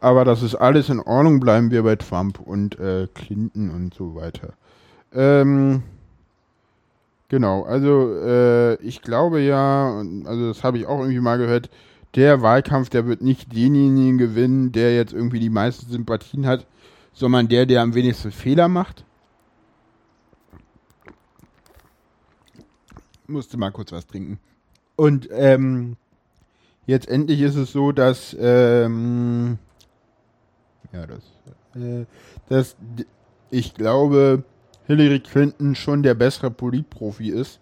Aber 0.00 0.24
das 0.24 0.42
ist 0.42 0.54
alles 0.54 0.88
in 0.88 1.00
Ordnung. 1.00 1.40
Bleiben 1.40 1.70
wir 1.70 1.82
bei 1.82 1.96
Trump 1.96 2.40
und 2.40 2.78
äh, 2.78 3.06
Clinton 3.12 3.70
und 3.70 3.92
so 3.92 4.14
weiter. 4.14 4.54
Ähm, 5.12 5.82
genau, 7.28 7.62
also 7.62 8.14
äh, 8.14 8.74
ich 8.82 9.02
glaube 9.02 9.40
ja, 9.40 10.02
also 10.24 10.48
das 10.48 10.64
habe 10.64 10.78
ich 10.78 10.86
auch 10.86 11.00
irgendwie 11.00 11.20
mal 11.20 11.38
gehört, 11.38 11.70
der 12.14 12.42
Wahlkampf, 12.42 12.88
der 12.88 13.06
wird 13.06 13.22
nicht 13.22 13.54
denjenigen 13.54 14.18
gewinnen, 14.18 14.72
der 14.72 14.94
jetzt 14.94 15.12
irgendwie 15.12 15.40
die 15.40 15.50
meisten 15.50 15.90
Sympathien 15.90 16.46
hat, 16.46 16.66
sondern 17.12 17.48
der, 17.48 17.66
der 17.66 17.82
am 17.82 17.94
wenigsten 17.94 18.32
Fehler 18.32 18.68
macht. 18.68 19.04
musste 23.28 23.56
mal 23.56 23.70
kurz 23.70 23.92
was 23.92 24.06
trinken. 24.06 24.38
Und 24.96 25.28
ähm, 25.30 25.96
jetzt 26.86 27.08
endlich 27.08 27.40
ist 27.40 27.56
es 27.56 27.72
so, 27.72 27.92
dass 27.92 28.36
ähm, 28.38 29.58
ja, 30.92 31.06
das, 31.06 31.22
äh, 31.80 32.06
dass 32.48 32.76
ich 33.50 33.74
glaube, 33.74 34.44
Hillary 34.88 35.20
Clinton 35.20 35.74
schon 35.74 36.02
der 36.02 36.14
bessere 36.14 36.50
Politprofi 36.50 37.28
ist 37.28 37.60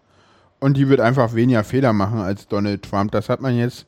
und 0.60 0.76
die 0.76 0.88
wird 0.88 1.00
einfach 1.00 1.34
weniger 1.34 1.64
Fehler 1.64 1.92
machen 1.92 2.20
als 2.20 2.46
Donald 2.46 2.82
Trump. 2.82 3.10
Das 3.10 3.28
hat 3.28 3.40
man 3.40 3.56
jetzt 3.56 3.86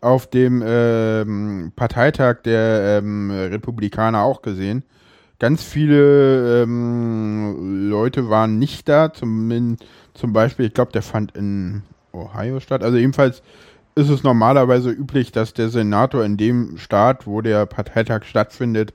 auf 0.00 0.28
dem 0.28 0.62
ähm, 0.64 1.72
Parteitag 1.74 2.42
der 2.44 3.00
ähm, 3.02 3.30
Republikaner 3.30 4.22
auch 4.22 4.40
gesehen. 4.40 4.84
Ganz 5.40 5.64
viele 5.64 6.62
ähm, 6.62 7.90
Leute 7.90 8.30
waren 8.30 8.58
nicht 8.58 8.88
da, 8.88 9.12
zumindest 9.12 9.84
zum 10.14 10.32
Beispiel, 10.32 10.66
ich 10.66 10.74
glaube, 10.74 10.92
der 10.92 11.02
fand 11.02 11.36
in 11.36 11.82
Ohio 12.12 12.60
statt. 12.60 12.82
Also 12.82 12.96
jedenfalls 12.96 13.42
ist 13.96 14.10
es 14.10 14.22
normalerweise 14.22 14.90
üblich, 14.90 15.32
dass 15.32 15.54
der 15.54 15.70
Senator 15.70 16.24
in 16.24 16.36
dem 16.36 16.78
Staat, 16.78 17.26
wo 17.26 17.40
der 17.40 17.66
Parteitag 17.66 18.24
stattfindet, 18.24 18.94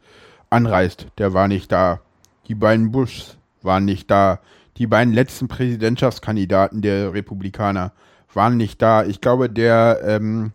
anreist. 0.50 1.08
Der 1.18 1.34
war 1.34 1.48
nicht 1.48 1.72
da. 1.72 2.00
Die 2.48 2.56
beiden 2.56 2.92
Bushs 2.92 3.38
waren 3.64 3.86
nicht 3.86 4.10
da. 4.10 4.40
Die 4.78 4.88
beiden 4.88 5.14
letzten 5.14 5.48
Präsidentschaftskandidaten 5.48 6.82
der 6.82 7.14
Republikaner 7.14 7.92
waren 8.34 8.58
nicht 8.58 8.82
da. 8.82 9.04
Ich 9.04 9.22
glaube, 9.22 9.50
der 9.50 10.00
ähm, 10.04 10.52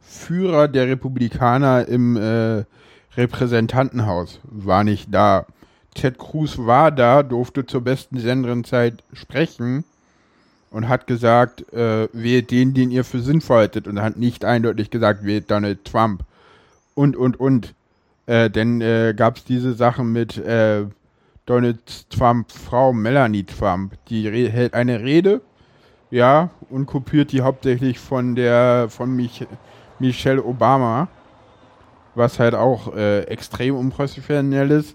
Führer 0.00 0.68
der 0.68 0.88
Republikaner 0.88 1.86
im 1.86 2.16
äh, 2.16 2.64
Repräsentantenhaus 3.16 4.40
war 4.44 4.84
nicht 4.84 5.12
da. 5.12 5.46
Ted 5.94 6.18
Cruz 6.18 6.58
war 6.58 6.90
da, 6.90 7.22
durfte 7.22 7.66
zur 7.66 7.82
besten 7.82 8.18
Senderenzeit 8.18 9.02
sprechen 9.12 9.84
und 10.70 10.88
hat 10.88 11.06
gesagt, 11.06 11.72
äh, 11.72 12.08
wählt 12.12 12.50
den, 12.50 12.74
den 12.74 12.90
ihr 12.90 13.04
für 13.04 13.20
sinnvoll 13.20 13.58
haltet 13.58 13.88
und 13.88 14.00
hat 14.00 14.16
nicht 14.16 14.44
eindeutig 14.44 14.90
gesagt, 14.90 15.24
wählt 15.24 15.50
Donald 15.50 15.84
Trump. 15.84 16.24
Und, 16.94 17.16
und, 17.16 17.38
und. 17.38 17.74
Äh, 18.26 18.50
denn 18.50 18.80
äh, 18.80 19.14
gab 19.16 19.38
es 19.38 19.44
diese 19.44 19.72
Sachen 19.72 20.12
mit 20.12 20.36
äh, 20.36 20.84
Donald 21.48 22.10
Trump 22.10 22.52
Frau 22.52 22.92
Melanie 22.92 23.44
Trump, 23.44 23.94
die 24.08 24.30
hält 24.50 24.74
eine 24.74 25.00
Rede, 25.00 25.40
ja, 26.10 26.50
und 26.68 26.84
kopiert 26.84 27.32
die 27.32 27.40
hauptsächlich 27.40 27.98
von 27.98 28.34
der, 28.34 28.88
von 28.90 29.16
Mich 29.16 29.46
Michelle 29.98 30.44
Obama, 30.44 31.08
was 32.14 32.38
halt 32.38 32.54
auch 32.54 32.94
äh, 32.94 33.22
extrem 33.22 33.76
unprofessionell 33.76 34.70
ist. 34.70 34.94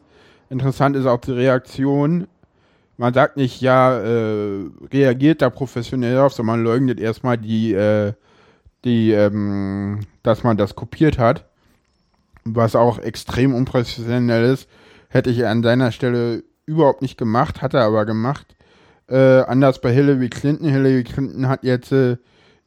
interessant 0.50 0.96
ist 0.96 1.08
auch 1.08 1.22
die 1.22 1.32
Reaktion. 1.32 2.28
Man 2.98 3.16
sagt 3.16 3.36
nicht, 3.36 3.60
ja, 3.60 4.00
äh, 4.00 4.70
reagiert 4.92 5.42
da 5.42 5.50
professionell 5.50 6.20
auf, 6.20 6.34
sondern 6.34 6.58
man 6.58 6.66
leugnet 6.66 7.00
erstmal 7.00 7.40
die, 7.40 7.74
äh, 7.74 8.14
die, 8.86 9.12
ähm, 9.12 10.02
dass 10.22 10.44
man 10.44 10.58
das 10.58 10.76
kopiert 10.76 11.18
hat. 11.18 11.46
Was 12.46 12.76
auch 12.76 13.00
extrem 13.00 13.56
unprofessionell 13.56 14.44
ist. 14.54 14.70
Hätte 15.14 15.30
ich 15.30 15.46
an 15.46 15.62
seiner 15.62 15.92
Stelle 15.92 16.44
überhaupt 16.66 17.04
nicht 17.04 17.20
gemacht, 17.20 17.62
hat 17.62 17.76
er 17.76 17.84
aber 17.84 18.04
gemacht. 18.04 18.56
Äh, 19.08 19.42
anders 19.42 19.80
bei 19.80 19.94
Hillary 19.94 20.28
Clinton. 20.28 20.68
Hillary 20.68 21.04
Clinton 21.04 21.48
hat 21.48 21.64
jetzt 21.64 21.92
äh, 21.92 22.18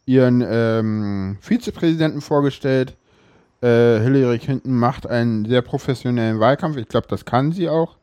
ihren 0.05 0.45
ähm, 0.49 1.39
Vizepräsidenten 1.41 2.21
vorgestellt. 2.21 2.97
Äh, 3.63 3.99
Hillary 3.99 4.39
Clinton 4.39 4.77
macht 4.77 5.09
einen 5.09 5.45
sehr 5.47 5.61
professionellen 5.61 6.39
Wahlkampf. 6.39 6.77
Ich 6.77 6.87
glaube, 6.87 7.09
das 7.11 7.25
kann 7.25 7.51
sie 7.51 7.69
auch. 7.69 7.97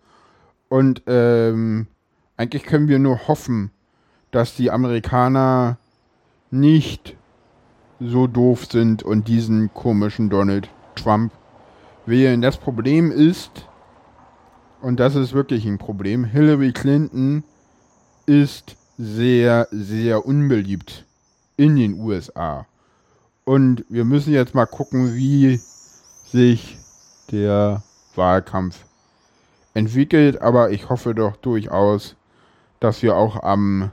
Und 0.68 1.04
ähm, 1.08 1.88
eigentlich 2.36 2.64
können 2.64 2.90
wir 2.90 3.00
nur 3.00 3.30
hoffen, 3.30 3.72
dass 4.32 4.58
die 4.58 4.72
Amerikaner 4.72 5.78
nicht 6.52 7.16
so 8.02 8.28
doof 8.28 8.66
sind 8.70 9.04
und 9.04 9.30
diesen 9.30 9.74
komischen 9.74 10.30
Donald 10.30 10.68
Trump 10.96 11.32
wählen. 12.06 12.42
Das 12.42 12.58
Problem 12.58 13.10
ist, 13.10 13.70
und 14.84 15.00
das 15.00 15.16
ist 15.16 15.32
wirklich 15.32 15.66
ein 15.66 15.78
Problem, 15.78 16.26
Hillary 16.26 16.74
Clinton 16.74 17.46
ist 18.26 18.76
sehr, 18.98 19.68
sehr 19.72 20.26
unbeliebt 20.26 21.06
in 21.56 21.78
den 21.78 21.94
USA. 21.94 22.68
Und 23.46 23.86
wir 23.88 24.04
müssen 24.04 24.34
jetzt 24.34 24.54
mal 24.54 24.66
gucken, 24.66 25.16
wie 25.16 25.58
sich 26.26 26.78
der 27.32 27.82
Wahlkampf 28.16 28.84
entwickelt. 29.74 30.42
Aber 30.42 30.72
ich 30.72 30.90
hoffe 30.90 31.16
doch 31.16 31.38
durchaus, 31.38 32.18
dass 32.82 33.02
wir 33.02 33.16
auch 33.16 33.42
am 33.42 33.90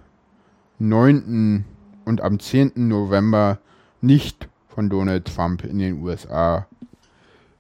9. 0.81 1.65
und 2.05 2.21
am 2.21 2.41
10. 2.41 2.73
November 2.75 3.59
nicht 4.01 4.49
von 4.67 4.91
Donald 4.91 5.27
Trump 5.27 5.65
in 5.65 5.79
den 5.79 6.03
USA 6.03 6.67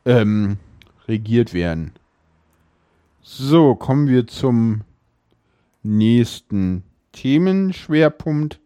ähm, 0.04 0.56
regiert 1.06 1.54
werden. 1.54 1.92
So, 3.32 3.76
kommen 3.76 4.08
wir 4.08 4.26
zum 4.26 4.80
nächsten 5.84 6.82
Themenschwerpunkt. 7.12 8.58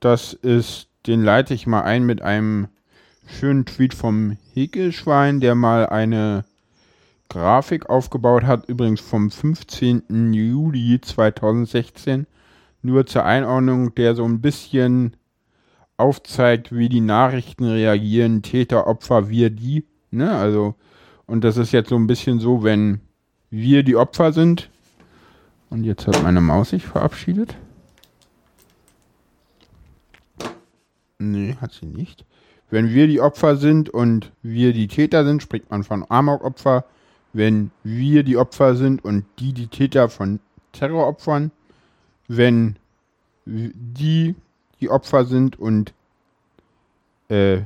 Das 0.00 0.32
ist, 0.32 0.88
den 1.06 1.22
leite 1.22 1.52
ich 1.52 1.66
mal 1.66 1.82
ein 1.82 2.06
mit 2.06 2.22
einem 2.22 2.68
schönen 3.26 3.66
Tweet 3.66 3.92
vom 3.92 4.38
Hegelschwein, 4.54 5.40
der 5.40 5.54
mal 5.54 5.84
eine 5.84 6.46
Grafik 7.28 7.90
aufgebaut 7.90 8.44
hat, 8.44 8.66
übrigens 8.66 9.02
vom 9.02 9.30
15. 9.30 10.32
Juli 10.32 10.98
2016. 11.02 12.26
Nur 12.80 13.04
zur 13.04 13.26
Einordnung, 13.26 13.94
der 13.94 14.14
so 14.14 14.24
ein 14.24 14.40
bisschen 14.40 15.18
aufzeigt, 15.98 16.74
wie 16.74 16.88
die 16.88 17.02
Nachrichten 17.02 17.64
reagieren, 17.64 18.40
Täter, 18.40 18.86
Opfer, 18.86 19.28
wir, 19.28 19.50
die. 19.50 19.84
Ne? 20.10 20.30
Also, 20.32 20.76
und 21.26 21.44
das 21.44 21.58
ist 21.58 21.72
jetzt 21.72 21.90
so 21.90 21.96
ein 21.96 22.06
bisschen 22.06 22.40
so, 22.40 22.64
wenn 22.64 23.02
wir 23.50 23.82
die 23.82 23.96
Opfer 23.96 24.32
sind. 24.32 24.70
Und 25.70 25.84
jetzt 25.84 26.06
hat 26.06 26.22
meine 26.22 26.40
Maus 26.40 26.70
sich 26.70 26.84
verabschiedet. 26.86 27.56
Nee, 31.18 31.56
hat 31.60 31.72
sie 31.72 31.86
nicht. 31.86 32.24
Wenn 32.70 32.90
wir 32.90 33.06
die 33.06 33.20
Opfer 33.20 33.56
sind 33.56 33.88
und 33.88 34.32
wir 34.42 34.72
die 34.72 34.88
Täter 34.88 35.24
sind, 35.24 35.42
spricht 35.42 35.70
man 35.70 35.84
von 35.84 36.04
Amok-Opfer. 36.08 36.84
Wenn 37.32 37.70
wir 37.84 38.22
die 38.22 38.36
Opfer 38.36 38.76
sind 38.76 39.04
und 39.04 39.24
die 39.38 39.52
die 39.52 39.68
Täter 39.68 40.08
von 40.08 40.40
Terroropfern. 40.72 41.50
Wenn 42.28 42.76
die 43.44 44.34
die 44.80 44.90
Opfer 44.90 45.24
sind 45.24 45.58
und 45.58 45.92
äh, 47.28 47.60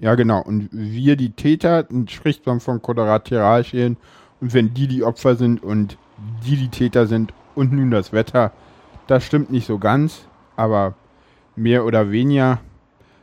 ja 0.00 0.14
genau, 0.14 0.42
und 0.42 0.68
wir 0.72 1.16
die 1.16 1.30
Täter, 1.30 1.84
dann 1.84 2.08
spricht 2.08 2.46
man 2.46 2.60
von 2.60 2.82
Kollateralschäden 2.82 3.96
und 4.44 4.52
wenn 4.52 4.74
die 4.74 4.86
die 4.86 5.04
Opfer 5.04 5.36
sind 5.36 5.62
und 5.62 5.96
die 6.44 6.56
die 6.56 6.68
Täter 6.68 7.06
sind 7.06 7.32
und 7.54 7.72
nun 7.72 7.90
das 7.90 8.12
Wetter, 8.12 8.52
das 9.06 9.24
stimmt 9.24 9.50
nicht 9.50 9.66
so 9.66 9.78
ganz, 9.78 10.28
aber 10.54 10.96
mehr 11.56 11.86
oder 11.86 12.10
weniger. 12.10 12.60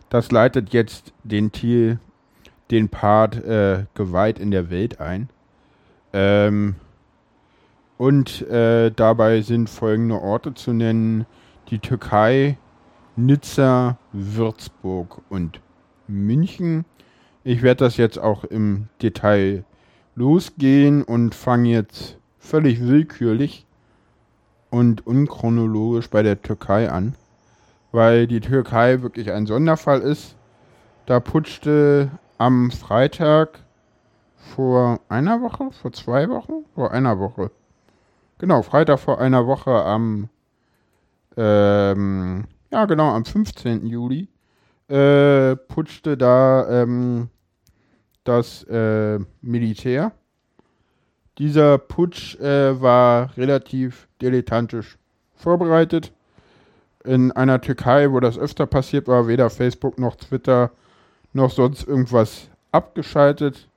Das 0.09 0.31
leitet 0.31 0.73
jetzt 0.73 1.13
den 1.23 1.51
Thiel, 1.51 1.99
den 2.71 2.89
Part 2.89 3.35
äh, 3.35 3.85
geweiht 3.93 4.39
in 4.39 4.49
der 4.49 4.71
Welt 4.71 4.99
ein. 4.99 5.29
Ähm, 6.11 6.73
und 7.99 8.41
äh, 8.49 8.89
dabei 8.89 9.41
sind 9.41 9.69
folgende 9.69 10.19
Orte 10.19 10.55
zu 10.55 10.73
nennen: 10.73 11.27
die 11.69 11.77
Türkei, 11.77 12.57
Nizza, 13.15 13.99
Würzburg 14.11 15.21
und 15.29 15.61
München. 16.07 16.83
Ich 17.43 17.61
werde 17.61 17.85
das 17.85 17.97
jetzt 17.97 18.17
auch 18.17 18.43
im 18.43 18.87
Detail 19.03 19.65
losgehen 20.15 21.03
und 21.03 21.35
fange 21.35 21.69
jetzt 21.69 22.17
völlig 22.39 22.81
willkürlich 22.81 23.65
und 24.69 25.05
unchronologisch 25.05 26.09
bei 26.09 26.23
der 26.23 26.41
Türkei 26.41 26.89
an, 26.89 27.15
weil 27.91 28.27
die 28.27 28.41
Türkei 28.41 29.01
wirklich 29.01 29.31
ein 29.31 29.45
Sonderfall 29.45 30.01
ist. 30.01 30.35
Da 31.05 31.19
putschte 31.19 32.09
am 32.37 32.71
Freitag 32.71 33.59
vor 34.55 34.99
einer 35.09 35.41
Woche, 35.41 35.69
vor 35.71 35.93
zwei 35.93 36.29
Wochen, 36.29 36.65
vor 36.73 36.91
einer 36.91 37.19
Woche. 37.19 37.51
Genau, 38.37 38.63
Freitag 38.63 38.99
vor 38.99 39.19
einer 39.19 39.45
Woche 39.45 39.71
am, 39.71 40.29
ähm, 41.37 42.45
ja 42.71 42.85
genau, 42.85 43.09
am 43.11 43.25
15. 43.25 43.85
Juli 43.85 44.27
äh, 44.87 45.55
putschte 45.55 46.17
da 46.17 46.67
ähm, 46.81 47.29
das 48.23 48.63
äh, 48.63 49.19
Militär. 49.41 50.11
Dieser 51.37 51.77
Putsch 51.77 52.35
äh, 52.39 52.79
war 52.81 53.35
relativ 53.37 54.07
dilettantisch 54.21 54.97
vorbereitet. 55.35 56.11
In 57.03 57.31
einer 57.31 57.59
Türkei, 57.61 58.11
wo 58.11 58.19
das 58.19 58.37
öfter 58.37 58.67
passiert 58.67 59.07
war, 59.07 59.27
weder 59.27 59.49
Facebook 59.49 59.97
noch 59.97 60.15
Twitter 60.15 60.71
noch 61.33 61.49
sonst 61.49 61.87
irgendwas 61.87 62.49
abgeschaltet. 62.71 63.67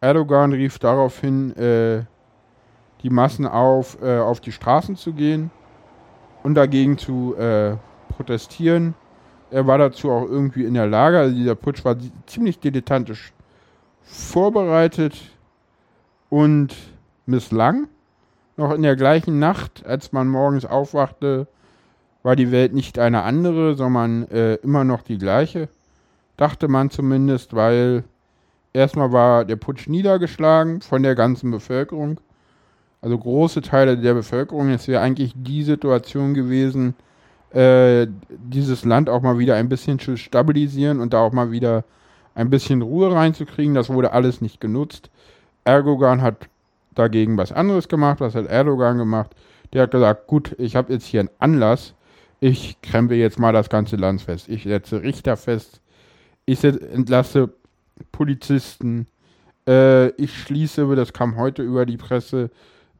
Erdogan 0.00 0.52
rief 0.52 0.78
daraufhin 0.78 1.56
äh, 1.56 2.04
die 3.02 3.10
Massen 3.10 3.46
auf, 3.46 4.00
äh, 4.02 4.18
auf 4.18 4.40
die 4.40 4.52
Straßen 4.52 4.96
zu 4.96 5.12
gehen 5.12 5.50
und 6.42 6.54
dagegen 6.54 6.98
zu 6.98 7.34
äh, 7.36 7.76
protestieren. 8.10 8.94
Er 9.50 9.66
war 9.66 9.78
dazu 9.78 10.10
auch 10.10 10.24
irgendwie 10.24 10.64
in 10.64 10.74
der 10.74 10.86
Lage. 10.86 11.18
Also 11.18 11.34
dieser 11.34 11.54
Putsch 11.54 11.84
war 11.84 11.96
ziemlich 12.26 12.58
dilettantisch 12.58 13.32
vorbereitet 14.06 15.14
und 16.30 16.74
misslang. 17.26 17.88
Noch 18.56 18.72
in 18.72 18.82
der 18.82 18.96
gleichen 18.96 19.38
Nacht, 19.38 19.84
als 19.84 20.12
man 20.12 20.28
morgens 20.28 20.64
aufwachte, 20.64 21.46
war 22.22 22.36
die 22.36 22.50
Welt 22.50 22.72
nicht 22.72 22.98
eine 22.98 23.22
andere, 23.22 23.74
sondern 23.74 24.28
äh, 24.30 24.54
immer 24.56 24.84
noch 24.84 25.02
die 25.02 25.18
gleiche. 25.18 25.68
Dachte 26.36 26.68
man 26.68 26.90
zumindest, 26.90 27.54
weil 27.54 28.04
erstmal 28.72 29.12
war 29.12 29.44
der 29.44 29.56
Putsch 29.56 29.88
niedergeschlagen 29.88 30.80
von 30.80 31.02
der 31.02 31.14
ganzen 31.14 31.50
Bevölkerung. 31.50 32.18
Also 33.02 33.18
große 33.18 33.60
Teile 33.60 33.98
der 33.98 34.14
Bevölkerung. 34.14 34.70
Es 34.70 34.88
wäre 34.88 35.02
eigentlich 35.02 35.34
die 35.36 35.62
Situation 35.62 36.34
gewesen, 36.34 36.94
äh, 37.50 38.06
dieses 38.28 38.84
Land 38.84 39.08
auch 39.08 39.22
mal 39.22 39.38
wieder 39.38 39.54
ein 39.54 39.68
bisschen 39.68 39.98
zu 39.98 40.16
stabilisieren 40.16 41.00
und 41.00 41.12
da 41.12 41.20
auch 41.20 41.32
mal 41.32 41.50
wieder 41.50 41.84
ein 42.36 42.50
bisschen 42.50 42.82
Ruhe 42.82 43.12
reinzukriegen. 43.12 43.74
Das 43.74 43.88
wurde 43.88 44.12
alles 44.12 44.40
nicht 44.40 44.60
genutzt. 44.60 45.10
Erdogan 45.64 46.22
hat 46.22 46.48
dagegen 46.94 47.36
was 47.36 47.50
anderes 47.50 47.88
gemacht. 47.88 48.20
Was 48.20 48.34
hat 48.34 48.46
Erdogan 48.46 48.98
gemacht? 48.98 49.34
Der 49.72 49.82
hat 49.82 49.90
gesagt, 49.90 50.28
gut, 50.28 50.54
ich 50.58 50.76
habe 50.76 50.92
jetzt 50.92 51.06
hier 51.06 51.20
einen 51.20 51.30
Anlass. 51.38 51.94
Ich 52.38 52.80
krempel 52.82 53.16
jetzt 53.16 53.38
mal 53.38 53.52
das 53.52 53.70
ganze 53.70 53.96
Land 53.96 54.22
fest. 54.22 54.48
Ich 54.48 54.64
setze 54.64 55.02
Richter 55.02 55.36
fest. 55.36 55.80
Ich 56.44 56.62
entlasse 56.62 57.54
Polizisten. 58.12 59.06
Äh, 59.66 60.08
ich 60.10 60.38
schließe, 60.38 60.94
das 60.94 61.14
kam 61.14 61.36
heute 61.36 61.62
über 61.62 61.86
die 61.86 61.96
Presse 61.96 62.50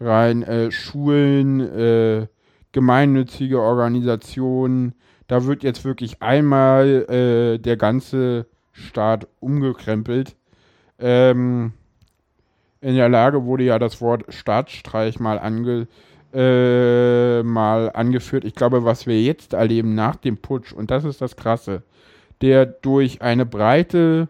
rein, 0.01 0.43
äh, 0.43 0.71
Schulen, 0.71 1.61
äh, 1.61 2.27
gemeinnützige 2.73 3.61
Organisationen. 3.61 4.95
Da 5.29 5.45
wird 5.45 5.63
jetzt 5.63 5.85
wirklich 5.85 6.23
einmal 6.23 7.05
äh, 7.11 7.59
der 7.59 7.77
ganze 7.77 8.47
Staat 8.77 9.27
umgekrempelt. 9.41 10.37
Ähm, 10.99 11.73
in 12.81 12.95
der 12.95 13.09
Lage 13.09 13.45
wurde 13.45 13.65
ja 13.65 13.79
das 13.79 14.01
Wort 14.01 14.25
Staatsstreich 14.29 15.19
mal, 15.19 15.39
ange, 15.39 15.89
äh, 16.33 17.43
mal 17.43 17.91
angeführt. 17.93 18.45
Ich 18.45 18.55
glaube, 18.55 18.85
was 18.85 19.07
wir 19.07 19.21
jetzt 19.23 19.55
erleben 19.55 19.95
nach 19.95 20.17
dem 20.17 20.37
Putsch, 20.37 20.73
und 20.73 20.91
das 20.91 21.05
ist 21.05 21.21
das 21.21 21.37
Krasse, 21.37 21.83
der 22.43 22.67
durch 22.67 23.23
eine 23.23 23.47
breite 23.47 24.29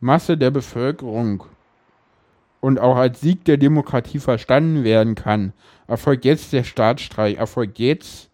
Masse 0.00 0.36
der 0.36 0.50
Bevölkerung 0.50 1.44
und 2.60 2.80
auch 2.80 2.96
als 2.96 3.20
Sieg 3.20 3.44
der 3.44 3.56
Demokratie 3.56 4.18
verstanden 4.18 4.82
werden 4.82 5.14
kann, 5.14 5.52
erfolgt 5.86 6.24
jetzt 6.24 6.52
der 6.52 6.64
Staatsstreich, 6.64 7.36
erfolgt 7.36 7.78
jetzt 7.78 8.30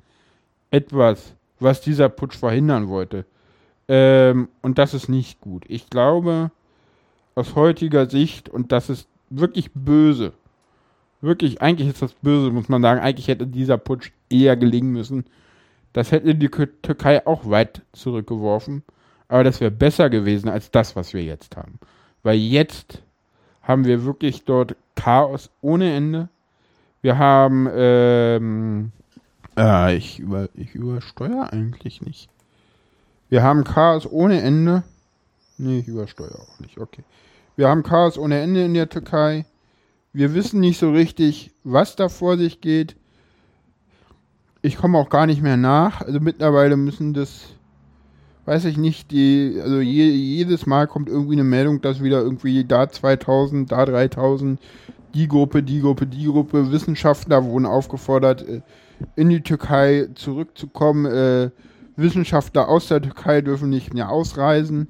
etwas, 0.70 1.35
was 1.61 1.83
dieser 1.83 2.09
Putsch 2.09 2.37
verhindern 2.37 2.88
wollte. 2.88 3.26
Ähm, 3.88 4.49
und 4.62 4.79
das 4.79 4.94
ist 4.94 5.09
nicht 5.09 5.40
gut. 5.40 5.64
Ich 5.68 5.90
glaube, 5.90 6.51
aus 7.35 7.55
heutiger 7.55 8.09
Sicht, 8.09 8.49
und 8.49 8.73
das 8.73 8.88
ist 8.88 9.09
wirklich 9.31 9.70
böse, 9.75 10.33
wirklich, 11.20 11.61
eigentlich 11.61 11.88
ist 11.88 12.03
das 12.03 12.12
böse, 12.14 12.51
muss 12.51 12.68
man 12.68 12.83
sagen, 12.83 13.01
eigentlich 13.01 13.29
hätte 13.29 13.47
dieser 13.47 13.79
Putsch 13.79 14.12
eher 14.31 14.57
gelingen 14.57 14.92
müssen. 14.92 15.25
Das 15.92 16.12
hätte 16.12 16.35
die 16.35 16.49
Türkei 16.49 17.27
auch 17.27 17.49
weit 17.49 17.83
zurückgeworfen. 17.92 18.83
Aber 19.29 19.44
das 19.44 19.61
wäre 19.61 19.70
besser 19.70 20.11
gewesen 20.11 20.49
als 20.49 20.70
das, 20.70 20.97
was 20.97 21.14
wir 21.14 21.23
jetzt 21.23 21.57
haben. 21.57 21.79
Weil 22.23 22.37
jetzt 22.38 23.03
haben 23.62 23.85
wir 23.85 24.05
wirklich 24.05 24.44
dort 24.44 24.77
Chaos 24.94 25.51
ohne 25.61 25.94
Ende. 25.94 26.29
Wir 27.03 27.18
haben, 27.18 27.68
ähm, 27.73 28.92
äh, 29.57 29.97
ich, 29.97 30.18
über, 30.20 30.49
ich 30.55 30.75
übersteuere 30.75 31.53
eigentlich 31.53 32.01
nicht. 32.01 32.29
Wir 33.28 33.42
haben 33.42 33.64
Chaos 33.64 34.10
ohne 34.10 34.40
Ende. 34.40 34.82
Nee, 35.58 35.80
ich 35.80 35.88
übersteuere 35.88 36.40
auch 36.40 36.60
nicht, 36.60 36.78
okay. 36.78 37.04
Wir 37.56 37.68
haben 37.68 37.82
Chaos 37.82 38.18
ohne 38.18 38.40
Ende 38.40 38.64
in 38.64 38.74
der 38.74 38.88
Türkei. 38.88 39.46
Wir 40.12 40.34
wissen 40.34 40.60
nicht 40.60 40.78
so 40.78 40.90
richtig, 40.90 41.52
was 41.62 41.96
da 41.96 42.08
vor 42.08 42.37
sich 42.37 42.60
geht. 42.60 42.96
Ich 44.62 44.76
komme 44.76 44.98
auch 44.98 45.08
gar 45.08 45.26
nicht 45.26 45.42
mehr 45.42 45.56
nach. 45.56 46.00
Also 46.00 46.20
mittlerweile 46.20 46.76
müssen 46.76 47.14
das 47.14 47.54
weiß 48.44 48.66
ich 48.66 48.76
nicht, 48.76 49.10
die, 49.10 49.58
also 49.62 49.80
je, 49.80 50.08
jedes 50.08 50.66
Mal 50.66 50.87
kommt 50.87 51.08
irgendwie 51.08 51.34
eine 51.34 51.44
Meldung, 51.44 51.80
dass 51.80 52.02
wieder 52.02 52.20
irgendwie 52.20 52.64
da 52.64 52.88
2000, 52.88 53.72
da 53.72 53.84
3000, 53.84 54.60
die 55.14 55.28
Gruppe, 55.28 55.62
die 55.62 55.80
Gruppe, 55.80 56.06
die 56.06 56.26
Gruppe, 56.26 56.70
Wissenschaftler 56.70 57.44
wurden 57.44 57.66
aufgefordert, 57.66 58.46
äh, 58.46 58.60
in 59.16 59.28
die 59.28 59.40
Türkei 59.40 60.08
zurückzukommen. 60.14 61.06
Äh, 61.06 61.50
Wissenschaftler 61.96 62.68
aus 62.68 62.88
der 62.88 63.02
Türkei 63.02 63.40
dürfen 63.40 63.70
nicht 63.70 63.94
mehr 63.94 64.11
ausreisen. 64.11 64.88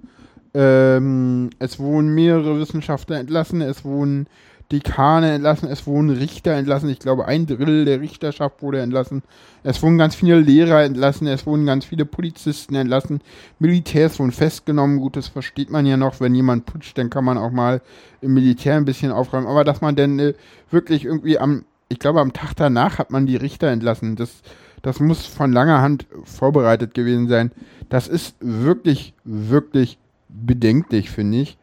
Ähm, 0.55 1.51
es 1.59 1.79
wurden 1.79 2.15
mehrere 2.15 2.59
Wissenschaftler 2.59 3.19
entlassen, 3.19 3.61
es 3.61 3.85
wurden 3.85 4.27
Dekane 4.73 5.33
entlassen, 5.33 5.69
es 5.69 5.87
wurden 5.87 6.11
Richter 6.11 6.53
entlassen. 6.53 6.89
Ich 6.89 6.99
glaube, 6.99 7.27
ein 7.27 7.47
Drittel 7.47 7.85
der 7.85 8.01
Richterschaft 8.01 8.63
wurde 8.63 8.81
entlassen. 8.81 9.23
Es 9.63 9.83
wurden 9.83 9.99
ganz 9.99 10.15
viele 10.15 10.41
Lehrer 10.41 10.83
entlassen, 10.83 11.27
es 11.27 11.47
wurden 11.47 11.67
ganz 11.67 11.85
viele 11.85 12.07
Polizisten 12.07 12.75
entlassen. 12.75 13.21
Militärs 13.59 14.19
wurden 14.19 14.33
festgenommen. 14.33 15.01
Gut, 15.01 15.17
das 15.17 15.29
versteht 15.29 15.71
man 15.71 15.85
ja 15.87 15.97
noch. 15.97 16.21
Wenn 16.21 16.35
jemand 16.35 16.67
putscht, 16.67 16.97
dann 16.97 17.11
kann 17.11 17.25
man 17.25 17.37
auch 17.37 17.51
mal 17.51 17.83
im 18.23 18.33
Militär 18.35 18.77
ein 18.77 18.87
bisschen 18.87 19.13
aufräumen. 19.13 19.47
Aber 19.47 19.65
dass 19.65 19.81
man 19.81 19.97
denn 19.97 20.19
äh, 20.19 20.35
wirklich 20.71 21.05
irgendwie 21.05 21.39
am, 21.39 21.65
ich 21.89 21.99
glaube, 21.99 22.21
am 22.21 22.33
Tag 22.33 22.55
danach 22.57 22.99
hat 22.99 23.11
man 23.11 23.27
die 23.27 23.37
Richter 23.37 23.69
entlassen. 23.69 24.17
Das, 24.17 24.41
das 24.85 25.01
muss 25.01 25.27
von 25.27 25.53
langer 25.53 25.83
Hand 25.83 26.07
vorbereitet 26.23 26.95
gewesen 26.95 27.27
sein. 27.27 27.51
Das 27.89 28.07
ist 28.07 28.37
wirklich, 28.39 29.15
wirklich 29.25 29.99
bedenklich, 30.29 31.11
finde 31.11 31.39
ich. 31.39 31.59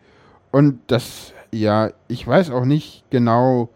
Und 0.51 0.79
das 0.87 1.33
ja, 1.51 1.91
ich 2.07 2.25
weiß 2.25 2.51
auch 2.51 2.65
nicht 2.65 3.03
genau, 3.09 3.69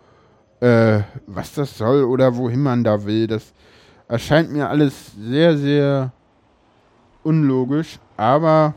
äh, 0.61 1.01
was 1.27 1.53
das 1.53 1.77
soll 1.77 2.03
oder 2.03 2.35
wohin 2.37 2.61
man 2.61 2.83
da 2.83 3.05
will. 3.05 3.27
Das 3.27 3.53
erscheint 4.07 4.51
mir 4.51 4.69
alles 4.69 5.13
sehr, 5.19 5.57
sehr 5.57 6.11
unlogisch. 7.23 7.99
Aber 8.17 8.73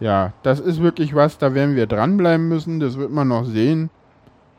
ja, 0.00 0.32
das 0.42 0.60
ist 0.60 0.80
wirklich 0.80 1.14
was, 1.14 1.38
da 1.38 1.54
werden 1.54 1.76
wir 1.76 1.86
dranbleiben 1.86 2.48
müssen. 2.48 2.80
Das 2.80 2.96
wird 2.96 3.10
man 3.10 3.28
noch 3.28 3.44
sehen, 3.44 3.90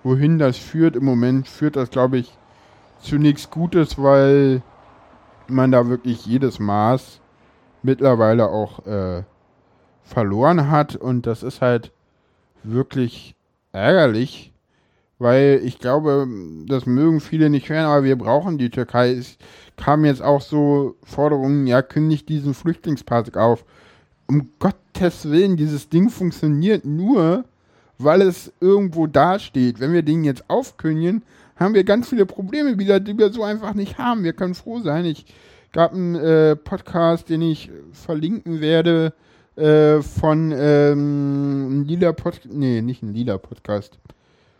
wohin 0.03 0.37
das 0.37 0.57
führt. 0.57 0.95
Im 0.95 1.05
Moment 1.05 1.47
führt 1.47 1.75
das, 1.75 1.89
glaube 1.89 2.19
ich, 2.19 2.37
zu 2.99 3.17
nichts 3.17 3.49
Gutes, 3.49 4.01
weil 4.01 4.61
man 5.49 5.71
da 5.71 5.87
wirklich 5.87 6.25
jedes 6.25 6.59
Maß 6.59 7.19
mittlerweile 7.83 8.49
auch 8.49 8.85
äh, 8.85 9.23
verloren 10.03 10.69
hat. 10.69 10.95
Und 10.95 11.27
das 11.27 11.43
ist 11.43 11.61
halt 11.61 11.91
wirklich 12.63 13.35
ärgerlich, 13.71 14.53
weil 15.19 15.61
ich 15.63 15.79
glaube, 15.79 16.27
das 16.67 16.85
mögen 16.85 17.19
viele 17.19 17.49
nicht 17.49 17.69
hören, 17.69 17.85
aber 17.85 18.03
wir 18.03 18.17
brauchen 18.17 18.57
die 18.57 18.69
Türkei. 18.69 19.11
Es 19.11 19.37
kamen 19.77 20.05
jetzt 20.05 20.21
auch 20.21 20.41
so 20.41 20.95
Forderungen, 21.03 21.67
ja, 21.67 21.81
kündigt 21.81 22.29
diesen 22.29 22.53
Flüchtlingspass 22.53 23.33
auf. 23.35 23.65
Um 24.27 24.49
Gottes 24.59 25.29
Willen, 25.29 25.57
dieses 25.57 25.89
Ding 25.89 26.09
funktioniert 26.09 26.85
nur, 26.85 27.45
weil 27.97 28.21
es 28.21 28.51
irgendwo 28.59 29.07
dasteht. 29.07 29.79
Wenn 29.79 29.93
wir 29.93 30.01
den 30.03 30.23
jetzt 30.23 30.49
aufkündigen, 30.49 31.23
haben 31.55 31.73
wir 31.73 31.83
ganz 31.83 32.09
viele 32.09 32.25
Probleme 32.25 32.77
wieder, 32.77 32.99
die 32.99 33.17
wir 33.17 33.31
so 33.31 33.43
einfach 33.43 33.73
nicht 33.73 33.97
haben. 33.97 34.23
Wir 34.23 34.33
können 34.33 34.55
froh 34.55 34.79
sein. 34.79 35.05
Ich 35.05 35.25
gab 35.71 35.93
einen 35.93 36.15
äh, 36.15 36.55
Podcast, 36.55 37.29
den 37.29 37.41
ich 37.41 37.71
verlinken 37.91 38.61
werde, 38.61 39.13
äh, 39.55 40.01
von 40.01 40.53
ähm, 40.55 41.85
Lila 41.87 42.11
Podcast, 42.11 42.53
nee, 42.53 42.81
nicht 42.81 43.03
ein 43.03 43.13
Lila 43.13 43.37
Podcast, 43.37 43.99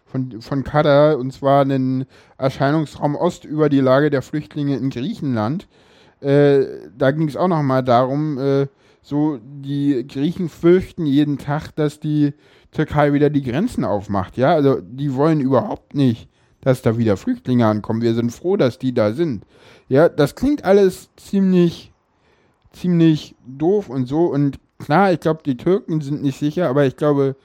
von, 0.05 0.41
von 0.41 0.63
Kada, 0.63 1.13
und 1.13 1.31
zwar 1.31 1.61
einen 1.61 2.05
Erscheinungsraum 2.37 3.15
Ost 3.15 3.43
über 3.43 3.69
die 3.69 3.81
Lage 3.81 4.09
der 4.09 4.21
Flüchtlinge 4.21 4.77
in 4.77 4.89
Griechenland. 4.89 5.67
Äh, 6.21 6.65
da 6.97 7.11
ging 7.11 7.27
es 7.27 7.35
auch 7.35 7.49
nochmal 7.49 7.83
darum, 7.83 8.37
äh, 8.37 8.67
so 9.01 9.37
die 9.43 10.07
Griechen 10.07 10.49
fürchten 10.49 11.05
jeden 11.05 11.37
Tag, 11.37 11.71
dass 11.75 11.99
die 11.99 12.33
Türkei 12.71 13.13
wieder 13.13 13.29
die 13.29 13.43
Grenzen 13.43 13.83
aufmacht. 13.83 14.37
Ja, 14.37 14.53
also 14.53 14.79
die 14.81 15.13
wollen 15.13 15.41
überhaupt 15.41 15.93
nicht, 15.93 16.29
dass 16.65 16.81
da 16.81 16.97
wieder 16.97 17.15
Flüchtlinge 17.15 17.65
ankommen. 17.65 18.01
Wir 18.01 18.13
sind 18.13 18.31
froh, 18.31 18.57
dass 18.57 18.77
die 18.77 18.93
da 18.93 19.13
sind. 19.13 19.45
Ja, 19.87 20.09
das 20.09 20.35
klingt 20.35 20.65
alles 20.65 21.09
ziemlich, 21.15 21.93
ziemlich 22.73 23.35
doof 23.45 23.87
und 23.87 24.07
so. 24.07 24.25
Und 24.25 24.59
Klar, 24.79 25.13
ich 25.13 25.21
glaube, 25.21 25.41
die 25.45 25.57
Türken 25.57 26.01
sind 26.01 26.21
nicht 26.21 26.37
sicher, 26.37 26.69
aber 26.69 26.85
ich 26.85 26.97
glaube, 26.97 27.35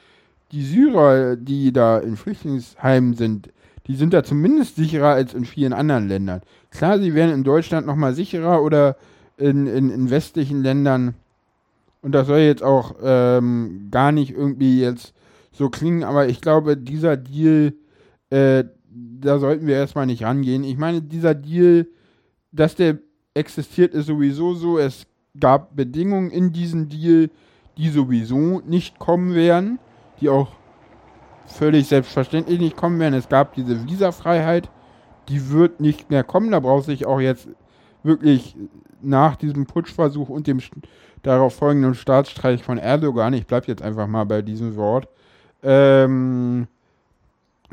die 0.52 0.64
Syrer, 0.64 1.36
die 1.36 1.72
da 1.72 1.98
in 1.98 2.16
Flüchtlingsheimen 2.16 3.14
sind, 3.14 3.50
die 3.86 3.94
sind 3.94 4.12
da 4.12 4.24
zumindest 4.24 4.76
sicherer 4.76 5.14
als 5.14 5.34
in 5.34 5.44
vielen 5.44 5.72
anderen 5.72 6.08
Ländern. 6.08 6.42
Klar, 6.70 6.98
sie 6.98 7.14
wären 7.14 7.30
in 7.30 7.44
Deutschland 7.44 7.86
nochmal 7.86 8.14
sicherer 8.14 8.62
oder 8.62 8.96
in, 9.36 9.66
in, 9.66 9.90
in, 9.90 10.10
westlichen 10.10 10.62
Ländern. 10.62 11.14
Und 12.02 12.12
das 12.12 12.26
soll 12.26 12.40
jetzt 12.40 12.62
auch 12.62 12.96
ähm, 13.02 13.88
gar 13.90 14.12
nicht 14.12 14.32
irgendwie 14.32 14.80
jetzt 14.80 15.14
so 15.52 15.70
klingen, 15.70 16.04
aber 16.04 16.28
ich 16.28 16.40
glaube, 16.40 16.76
dieser 16.76 17.16
Deal, 17.16 17.74
äh, 18.30 18.64
da 18.90 19.38
sollten 19.38 19.66
wir 19.66 19.76
erstmal 19.76 20.06
nicht 20.06 20.22
rangehen. 20.22 20.64
Ich 20.64 20.76
meine, 20.76 21.02
dieser 21.02 21.34
Deal, 21.34 21.86
dass 22.52 22.74
der 22.74 22.98
existiert, 23.34 23.94
ist 23.94 24.06
sowieso 24.06 24.54
so. 24.54 24.78
Es 24.78 25.06
gab 25.38 25.76
Bedingungen 25.76 26.30
in 26.30 26.52
diesem 26.52 26.88
Deal, 26.88 27.30
die 27.76 27.88
sowieso 27.88 28.60
nicht 28.60 28.98
kommen 28.98 29.34
werden, 29.34 29.78
die 30.20 30.28
auch 30.28 30.48
völlig 31.46 31.86
selbstverständlich 31.86 32.60
nicht 32.60 32.76
kommen 32.76 32.98
werden. 32.98 33.14
Es 33.14 33.28
gab 33.28 33.54
diese 33.54 33.86
Visafreiheit, 33.88 34.70
die 35.28 35.50
wird 35.50 35.80
nicht 35.80 36.10
mehr 36.10 36.24
kommen. 36.24 36.50
Da 36.50 36.60
braucht 36.60 36.86
sich 36.86 37.06
auch 37.06 37.20
jetzt 37.20 37.48
wirklich 38.02 38.56
nach 39.02 39.36
diesem 39.36 39.66
Putschversuch 39.66 40.28
und 40.28 40.46
dem 40.46 40.60
darauf 41.22 41.54
folgenden 41.54 41.94
Staatsstreich 41.94 42.62
von 42.62 42.78
Erdogan, 42.78 43.34
ich 43.34 43.46
bleibe 43.46 43.66
jetzt 43.66 43.82
einfach 43.82 44.06
mal 44.06 44.24
bei 44.24 44.42
diesem 44.42 44.76
Wort, 44.76 45.08
ähm, 45.62 46.66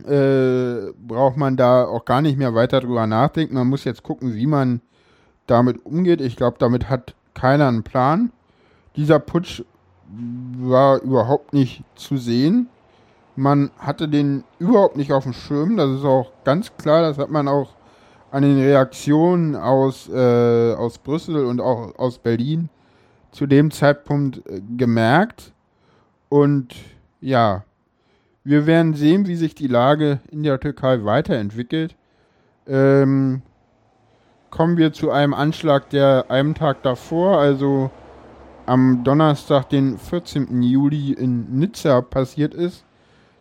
äh, 0.05 0.93
braucht 0.99 1.37
man 1.37 1.57
da 1.57 1.85
auch 1.85 2.05
gar 2.05 2.21
nicht 2.21 2.37
mehr 2.37 2.53
weiter 2.53 2.81
drüber 2.81 3.07
nachdenken. 3.07 3.55
Man 3.55 3.67
muss 3.67 3.83
jetzt 3.83 4.03
gucken, 4.03 4.35
wie 4.35 4.47
man 4.47 4.81
damit 5.47 5.85
umgeht. 5.85 6.21
Ich 6.21 6.35
glaube, 6.35 6.57
damit 6.59 6.89
hat 6.89 7.15
keiner 7.33 7.67
einen 7.67 7.83
Plan. 7.83 8.31
Dieser 8.95 9.19
Putsch 9.19 9.63
war 10.59 11.01
überhaupt 11.01 11.53
nicht 11.53 11.83
zu 11.95 12.17
sehen. 12.17 12.69
Man 13.35 13.71
hatte 13.77 14.07
den 14.07 14.43
überhaupt 14.59 14.97
nicht 14.97 15.11
auf 15.13 15.23
dem 15.23 15.33
Schirm. 15.33 15.77
Das 15.77 15.91
ist 15.91 16.05
auch 16.05 16.31
ganz 16.43 16.75
klar. 16.77 17.01
Das 17.01 17.17
hat 17.17 17.29
man 17.29 17.47
auch 17.47 17.75
an 18.31 18.43
den 18.43 18.59
Reaktionen 18.59 19.55
aus, 19.55 20.09
äh, 20.09 20.73
aus 20.73 20.97
Brüssel 20.97 21.45
und 21.45 21.61
auch 21.61 21.97
aus 21.97 22.17
Berlin 22.17 22.69
zu 23.31 23.45
dem 23.45 23.71
Zeitpunkt 23.71 24.47
äh, 24.47 24.61
gemerkt. 24.75 25.53
Und 26.29 26.75
ja, 27.21 27.63
wir 28.47 28.65
werden 28.65 28.93
sehen, 28.93 29.27
wie 29.27 29.35
sich 29.35 29.55
die 29.55 29.67
Lage 29.67 30.21
in 30.31 30.41
der 30.41 30.57
Türkei 30.57 31.03
weiterentwickelt. 31.03 31.95
Ähm, 32.65 33.41
kommen 34.51 34.77
wir 34.77 34.93
zu 34.93 35.11
einem 35.11 35.33
Anschlag, 35.33 35.89
der 35.89 36.27
einem 36.29 36.55
Tag 36.55 36.81
davor, 36.81 37.39
also 37.39 37.91
am 38.65 39.03
Donnerstag, 39.03 39.67
den 39.67 39.97
14. 39.97 40.61
Juli 40.61 41.11
in 41.11 41.59
Nizza 41.59 41.99
passiert 41.99 42.53
ist. 42.53 42.85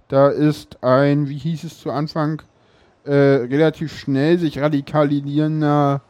Da 0.08 0.28
ist 0.28 0.82
ein, 0.82 1.28
wie 1.28 1.38
hieß 1.38 1.62
es 1.62 1.78
zu 1.78 1.92
Anfang, 1.92 2.42
äh, 3.04 3.12
relativ 3.14 3.96
schnell 3.96 4.38
sich 4.38 4.58
radikalisierender 4.58 6.02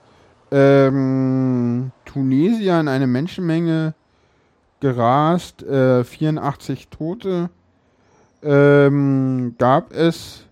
ähm, 0.51 1.93
Tunesier 2.07 2.81
in 2.81 2.89
eine 2.89 3.07
Menschenmenge 3.07 3.95
gerast, 4.81 5.63
äh, 5.65 6.03
84 6.03 6.89
Tote. 6.89 7.51
Ähm, 8.43 9.55
gab 9.59 9.93
es, 9.93 10.45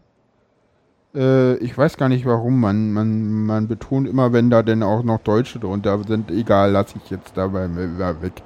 äh, 1.14 1.56
ich 1.56 1.76
weiß 1.76 1.96
gar 1.96 2.08
nicht 2.08 2.26
warum, 2.26 2.60
man, 2.60 2.92
man, 2.92 3.46
man 3.46 3.68
betont 3.68 4.08
immer, 4.08 4.32
wenn 4.32 4.50
da 4.50 4.62
denn 4.62 4.82
auch 4.82 5.02
noch 5.02 5.20
Deutsche 5.20 5.58
drunter 5.58 6.02
sind, 6.06 6.30
egal, 6.30 6.72
lasse 6.72 6.98
ich 7.02 7.10
jetzt 7.10 7.36
dabei 7.36 7.68
weg. 7.68 8.42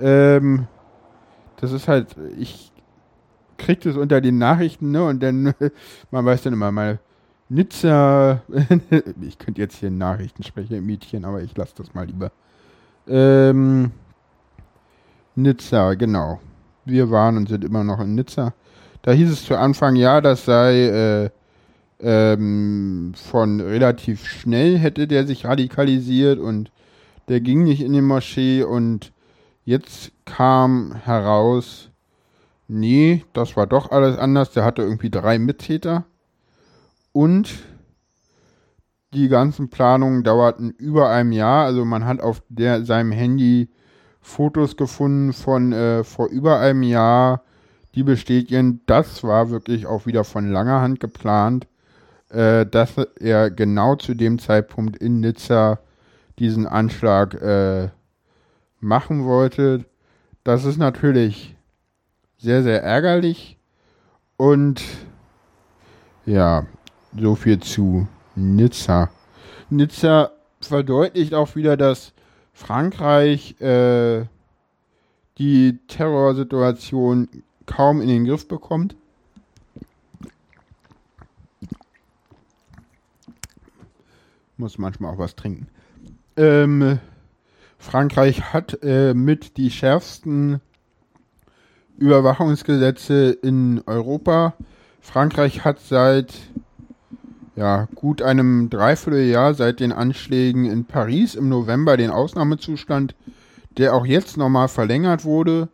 Ähm, 0.00 0.66
das 1.56 1.72
ist 1.72 1.88
halt, 1.88 2.16
ich 2.38 2.72
kriege 3.58 3.80
das 3.80 3.96
unter 3.96 4.20
den 4.20 4.38
Nachrichten, 4.38 4.90
ne, 4.90 5.04
und 5.04 5.22
dann, 5.22 5.54
man 6.10 6.24
weiß 6.24 6.42
dann 6.42 6.52
immer 6.52 6.72
mal, 6.72 6.98
Nizza, 7.50 8.42
ich 9.22 9.38
könnte 9.38 9.60
jetzt 9.60 9.76
hier 9.76 9.90
Nachrichtensprecher 9.90 10.76
im 10.76 10.86
Mädchen, 10.86 11.24
aber 11.24 11.42
ich 11.42 11.56
lasse 11.56 11.74
das 11.76 11.94
mal 11.94 12.06
lieber. 12.06 12.30
Ähm, 13.06 13.90
Nizza, 15.34 15.94
genau. 15.94 16.40
Wir 16.84 17.10
waren 17.10 17.36
und 17.36 17.48
sind 17.48 17.64
immer 17.64 17.84
noch 17.84 18.00
in 18.00 18.14
Nizza. 18.14 18.52
Da 19.08 19.14
hieß 19.14 19.30
es 19.30 19.46
zu 19.46 19.56
Anfang, 19.56 19.96
ja, 19.96 20.20
das 20.20 20.44
sei 20.44 20.84
äh, 20.84 21.30
ähm, 21.98 23.14
von 23.16 23.58
relativ 23.58 24.26
schnell 24.26 24.76
hätte 24.76 25.08
der 25.08 25.26
sich 25.26 25.46
radikalisiert 25.46 26.38
und 26.38 26.70
der 27.28 27.40
ging 27.40 27.64
nicht 27.64 27.80
in 27.80 27.94
die 27.94 28.02
Moschee 28.02 28.64
und 28.64 29.14
jetzt 29.64 30.12
kam 30.26 30.94
heraus, 30.94 31.88
nee, 32.66 33.24
das 33.32 33.56
war 33.56 33.66
doch 33.66 33.92
alles 33.92 34.18
anders. 34.18 34.52
Der 34.52 34.66
hatte 34.66 34.82
irgendwie 34.82 35.08
drei 35.08 35.38
Mittäter 35.38 36.04
und 37.12 37.60
die 39.14 39.28
ganzen 39.28 39.70
Planungen 39.70 40.22
dauerten 40.22 40.72
über 40.72 41.08
einem 41.08 41.32
Jahr. 41.32 41.64
Also 41.64 41.86
man 41.86 42.04
hat 42.04 42.20
auf 42.20 42.42
der, 42.50 42.84
seinem 42.84 43.12
Handy 43.12 43.70
Fotos 44.20 44.76
gefunden 44.76 45.32
von 45.32 45.72
äh, 45.72 46.04
vor 46.04 46.28
über 46.28 46.60
einem 46.60 46.82
Jahr, 46.82 47.42
die 47.98 48.04
bestätigen, 48.04 48.80
das 48.86 49.24
war 49.24 49.50
wirklich 49.50 49.86
auch 49.86 50.06
wieder 50.06 50.22
von 50.22 50.52
langer 50.52 50.80
Hand 50.80 51.00
geplant, 51.00 51.66
äh, 52.28 52.64
dass 52.64 52.96
er 53.18 53.50
genau 53.50 53.96
zu 53.96 54.14
dem 54.14 54.38
Zeitpunkt 54.38 54.96
in 54.98 55.18
Nizza 55.18 55.80
diesen 56.38 56.68
Anschlag 56.68 57.34
äh, 57.42 57.88
machen 58.78 59.24
wollte. 59.24 59.84
Das 60.44 60.64
ist 60.64 60.76
natürlich 60.76 61.56
sehr, 62.36 62.62
sehr 62.62 62.84
ärgerlich 62.84 63.58
und 64.36 64.80
ja, 66.24 66.66
so 67.18 67.34
viel 67.34 67.58
zu 67.58 68.06
Nizza. 68.36 69.10
Nizza 69.70 70.30
verdeutlicht 70.60 71.34
auch 71.34 71.56
wieder, 71.56 71.76
dass 71.76 72.12
Frankreich 72.52 73.60
äh, 73.60 74.24
die 75.38 75.80
Terrorsituation 75.88 77.28
kaum 77.68 78.00
in 78.00 78.08
den 78.08 78.24
Griff 78.24 78.48
bekommt. 78.48 78.96
Muss 84.56 84.78
manchmal 84.78 85.14
auch 85.14 85.18
was 85.18 85.36
trinken. 85.36 85.68
Ähm, 86.36 86.98
Frankreich 87.78 88.52
hat 88.52 88.82
äh, 88.82 89.14
mit 89.14 89.56
die 89.56 89.70
schärfsten 89.70 90.60
Überwachungsgesetze 91.96 93.30
in 93.30 93.82
Europa. 93.86 94.54
Frankreich 95.00 95.64
hat 95.64 95.78
seit 95.80 96.34
ja, 97.54 97.88
gut 97.94 98.22
einem 98.22 98.70
Dreivierteljahr 98.70 99.54
seit 99.54 99.80
den 99.80 99.92
Anschlägen 99.92 100.64
in 100.64 100.84
Paris 100.84 101.34
im 101.34 101.48
November 101.48 101.96
den 101.96 102.10
Ausnahmezustand, 102.10 103.14
der 103.76 103.94
auch 103.94 104.06
jetzt 104.06 104.36
nochmal 104.36 104.68
verlängert 104.68 105.24
wurde. 105.24 105.68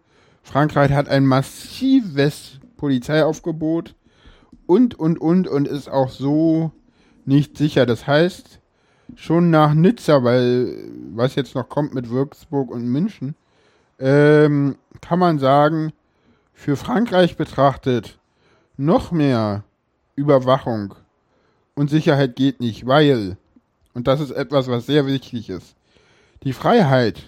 Frankreich 0.44 0.92
hat 0.92 1.08
ein 1.08 1.26
massives 1.26 2.60
Polizeiaufgebot 2.76 3.96
und, 4.66 4.94
und, 4.94 5.18
und, 5.20 5.48
und 5.48 5.66
ist 5.66 5.90
auch 5.90 6.10
so 6.10 6.70
nicht 7.24 7.56
sicher. 7.56 7.86
Das 7.86 8.06
heißt, 8.06 8.60
schon 9.16 9.50
nach 9.50 9.74
Nizza, 9.74 10.22
weil 10.22 10.76
was 11.12 11.34
jetzt 11.34 11.54
noch 11.54 11.68
kommt 11.68 11.94
mit 11.94 12.10
Würzburg 12.10 12.70
und 12.70 12.86
München, 12.86 13.34
ähm, 13.98 14.76
kann 15.00 15.18
man 15.18 15.38
sagen, 15.38 15.92
für 16.52 16.76
Frankreich 16.76 17.36
betrachtet 17.36 18.18
noch 18.76 19.12
mehr 19.12 19.64
Überwachung 20.14 20.94
und 21.74 21.90
Sicherheit 21.90 22.36
geht 22.36 22.60
nicht, 22.60 22.86
weil, 22.86 23.36
und 23.94 24.06
das 24.06 24.20
ist 24.20 24.30
etwas, 24.30 24.68
was 24.68 24.86
sehr 24.86 25.06
wichtig 25.06 25.48
ist, 25.48 25.74
die 26.42 26.52
Freiheit 26.52 27.22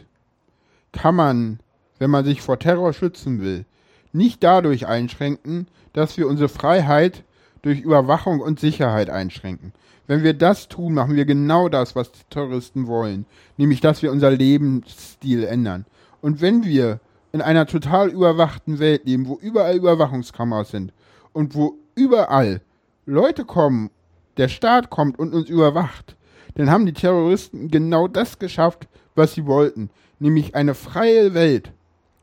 kann 0.92 1.14
man, 1.14 1.60
wenn 1.98 2.10
man 2.10 2.24
sich 2.24 2.42
vor 2.42 2.58
Terror 2.58 2.92
schützen 2.92 3.40
will, 3.40 3.64
nicht 4.12 4.42
dadurch 4.42 4.86
einschränken, 4.86 5.68
dass 5.92 6.16
wir 6.16 6.26
unsere 6.28 6.48
Freiheit 6.48 7.24
durch 7.62 7.80
Überwachung 7.80 8.40
und 8.40 8.60
Sicherheit 8.60 9.10
einschränken. 9.10 9.72
Wenn 10.06 10.22
wir 10.22 10.34
das 10.34 10.68
tun, 10.68 10.94
machen 10.94 11.16
wir 11.16 11.24
genau 11.24 11.68
das, 11.68 11.96
was 11.96 12.12
die 12.12 12.22
Terroristen 12.30 12.86
wollen, 12.86 13.26
nämlich 13.56 13.80
dass 13.80 14.02
wir 14.02 14.12
unser 14.12 14.30
Lebensstil 14.30 15.44
ändern. 15.44 15.84
Und 16.20 16.40
wenn 16.40 16.64
wir 16.64 17.00
in 17.32 17.42
einer 17.42 17.66
total 17.66 18.10
überwachten 18.10 18.78
Welt 18.78 19.04
leben, 19.04 19.26
wo 19.26 19.36
überall 19.36 19.76
Überwachungskameras 19.76 20.70
sind 20.70 20.92
und 21.32 21.54
wo 21.54 21.76
überall 21.94 22.60
Leute 23.04 23.44
kommen 23.44 23.90
der 24.36 24.48
Staat 24.48 24.90
kommt 24.90 25.18
und 25.18 25.34
uns 25.34 25.48
überwacht, 25.48 26.16
dann 26.54 26.70
haben 26.70 26.86
die 26.86 26.92
Terroristen 26.92 27.70
genau 27.70 28.08
das 28.08 28.38
geschafft, 28.38 28.88
was 29.14 29.34
sie 29.34 29.46
wollten, 29.46 29.90
nämlich 30.18 30.54
eine 30.54 30.74
freie 30.74 31.34
Welt, 31.34 31.72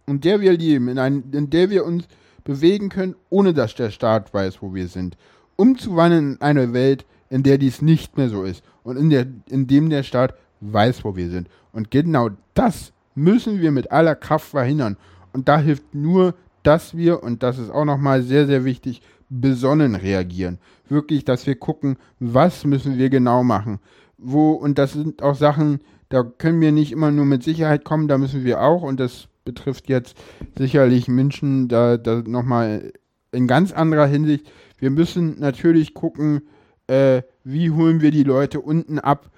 in 0.07 0.21
der 0.21 0.41
wir 0.41 0.53
leben, 0.53 0.87
in, 0.87 0.99
ein, 0.99 1.23
in 1.31 1.49
der 1.49 1.69
wir 1.69 1.85
uns 1.85 2.05
bewegen 2.43 2.89
können, 2.89 3.15
ohne 3.29 3.53
dass 3.53 3.75
der 3.75 3.89
Staat 3.89 4.33
weiß, 4.33 4.61
wo 4.61 4.73
wir 4.73 4.87
sind, 4.87 5.17
umzuwandeln 5.55 6.33
in 6.33 6.41
eine 6.41 6.73
Welt, 6.73 7.05
in 7.29 7.43
der 7.43 7.57
dies 7.57 7.81
nicht 7.81 8.17
mehr 8.17 8.29
so 8.29 8.43
ist 8.43 8.63
und 8.83 8.97
in, 8.97 9.09
der, 9.09 9.25
in 9.49 9.67
dem 9.67 9.89
der 9.89 10.03
Staat 10.03 10.35
weiß, 10.61 11.03
wo 11.03 11.15
wir 11.15 11.29
sind. 11.29 11.49
Und 11.71 11.91
genau 11.91 12.29
das 12.53 12.91
müssen 13.15 13.61
wir 13.61 13.71
mit 13.71 13.91
aller 13.91 14.15
Kraft 14.15 14.49
verhindern. 14.49 14.97
Und 15.31 15.47
da 15.47 15.57
hilft 15.57 15.95
nur, 15.95 16.35
dass 16.63 16.95
wir, 16.95 17.23
und 17.23 17.43
das 17.43 17.57
ist 17.57 17.71
auch 17.71 17.85
nochmal 17.85 18.23
sehr, 18.23 18.45
sehr 18.45 18.65
wichtig, 18.65 19.01
besonnen 19.29 19.95
reagieren. 19.95 20.59
Wirklich, 20.89 21.25
dass 21.25 21.47
wir 21.47 21.55
gucken, 21.55 21.97
was 22.19 22.65
müssen 22.65 22.97
wir 22.97 23.09
genau 23.09 23.43
machen. 23.43 23.79
Wo, 24.17 24.51
und 24.51 24.77
das 24.77 24.93
sind 24.93 25.21
auch 25.23 25.35
Sachen, 25.35 25.81
da 26.09 26.23
können 26.23 26.61
wir 26.61 26.71
nicht 26.71 26.91
immer 26.91 27.11
nur 27.11 27.25
mit 27.25 27.43
Sicherheit 27.43 27.83
kommen, 27.83 28.07
da 28.07 28.17
müssen 28.17 28.43
wir 28.43 28.61
auch, 28.61 28.83
und 28.83 28.99
das 28.99 29.27
betrifft 29.45 29.89
jetzt 29.89 30.17
sicherlich 30.57 31.07
Menschen, 31.07 31.67
da, 31.67 31.97
da 31.97 32.23
nochmal 32.25 32.93
in 33.31 33.47
ganz 33.47 33.71
anderer 33.71 34.05
Hinsicht. 34.05 34.49
Wir 34.77 34.89
müssen 34.89 35.39
natürlich 35.39 35.93
gucken, 35.93 36.43
äh, 36.87 37.21
wie 37.43 37.71
holen 37.71 38.01
wir 38.01 38.11
die 38.11 38.23
Leute 38.23 38.61
unten 38.61 38.99
ab. 38.99 39.29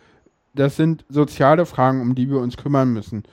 Das 0.54 0.76
sind 0.76 1.06
soziale 1.10 1.66
Fragen, 1.66 2.02
um 2.02 2.16
die 2.16 2.30
wir 2.30 2.40
uns 2.40 2.58
kümmern 2.58 2.94
müssen. 2.94 3.24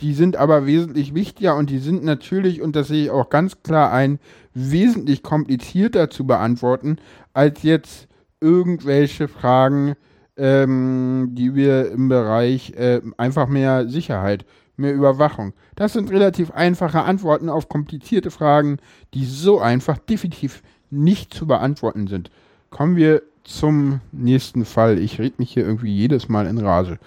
Die 0.00 0.14
sind 0.14 0.36
aber 0.36 0.66
wesentlich 0.66 1.14
wichtiger 1.14 1.56
und 1.56 1.70
die 1.70 1.78
sind 1.78 2.02
natürlich, 2.02 2.60
und 2.60 2.74
das 2.74 2.88
sehe 2.88 3.04
ich 3.04 3.10
auch 3.10 3.30
ganz 3.30 3.62
klar 3.62 3.92
ein, 3.92 4.18
wesentlich 4.54 5.22
komplizierter 5.22 6.10
zu 6.10 6.26
beantworten, 6.26 6.96
als 7.34 7.62
jetzt 7.62 8.08
irgendwelche 8.40 9.28
Fragen, 9.28 9.94
ähm, 10.36 11.30
die 11.32 11.54
wir 11.54 11.90
im 11.92 12.08
Bereich 12.08 12.72
äh, 12.72 13.00
einfach 13.16 13.46
mehr 13.46 13.88
Sicherheit, 13.88 14.44
mehr 14.76 14.94
Überwachung. 14.94 15.52
Das 15.76 15.92
sind 15.92 16.10
relativ 16.10 16.50
einfache 16.50 17.02
Antworten 17.02 17.48
auf 17.48 17.68
komplizierte 17.68 18.30
Fragen, 18.30 18.78
die 19.14 19.24
so 19.24 19.60
einfach 19.60 19.98
definitiv 19.98 20.62
nicht 20.90 21.32
zu 21.32 21.46
beantworten 21.46 22.06
sind. 22.06 22.30
Kommen 22.70 22.96
wir 22.96 23.22
zum 23.44 24.00
nächsten 24.12 24.64
Fall. 24.64 24.98
Ich 24.98 25.18
rede 25.18 25.34
mich 25.38 25.52
hier 25.52 25.64
irgendwie 25.64 25.94
jedes 25.94 26.28
Mal 26.28 26.46
in 26.46 26.58
Rage. 26.58 26.98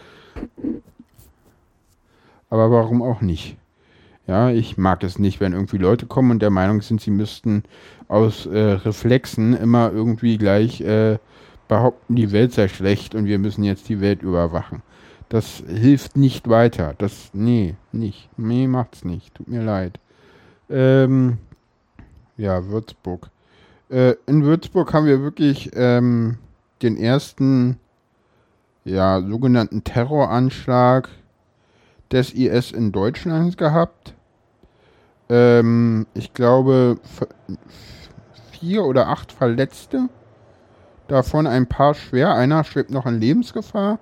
Aber 2.49 2.71
warum 2.71 3.01
auch 3.01 3.21
nicht? 3.21 3.57
Ja, 4.27 4.49
ich 4.49 4.77
mag 4.77 5.03
es 5.03 5.19
nicht, 5.19 5.39
wenn 5.39 5.53
irgendwie 5.53 5.77
Leute 5.77 6.07
kommen 6.07 6.31
und 6.31 6.41
der 6.41 6.49
Meinung 6.49 6.81
sind, 6.81 6.99
sie 6.99 7.11
müssten 7.11 7.63
aus 8.07 8.47
äh, 8.47 8.57
Reflexen 8.57 9.55
immer 9.55 9.91
irgendwie 9.91 10.37
gleich 10.37 10.81
äh, 10.81 11.19
behaupten, 11.67 12.15
die 12.15 12.31
Welt 12.31 12.53
sei 12.53 12.67
schlecht 12.67 13.13
und 13.13 13.25
wir 13.25 13.37
müssen 13.37 13.63
jetzt 13.63 13.87
die 13.87 14.01
Welt 14.01 14.23
überwachen. 14.23 14.81
Das 15.29 15.63
hilft 15.67 16.17
nicht 16.17 16.49
weiter. 16.49 16.93
Das, 16.97 17.31
nee, 17.33 17.75
nicht. 17.91 18.29
Nee, 18.37 18.67
macht's 18.67 19.03
nicht. 19.03 19.33
Tut 19.35 19.47
mir 19.47 19.63
leid. 19.63 19.99
Ähm, 20.69 21.39
ja, 22.37 22.65
Würzburg. 22.67 23.29
Äh, 23.89 24.15
in 24.27 24.43
Würzburg 24.43 24.93
haben 24.93 25.05
wir 25.05 25.21
wirklich 25.21 25.71
ähm, 25.73 26.37
den 26.81 26.97
ersten, 26.97 27.79
ja, 28.83 29.21
sogenannten 29.21 29.83
Terroranschlag 29.83 31.09
des 32.11 32.33
IS 32.33 32.71
in 32.71 32.91
Deutschland 32.91 33.57
gehabt. 33.57 34.13
Ähm, 35.29 36.05
ich 36.13 36.33
glaube, 36.33 36.99
vier 38.51 38.85
oder 38.85 39.07
acht 39.07 39.31
Verletzte. 39.31 40.09
Davon 41.07 41.47
ein 41.47 41.67
paar 41.67 41.93
schwer. 41.93 42.33
Einer 42.33 42.63
schwebt 42.63 42.91
noch 42.91 43.05
in 43.05 43.19
Lebensgefahr. 43.19 43.99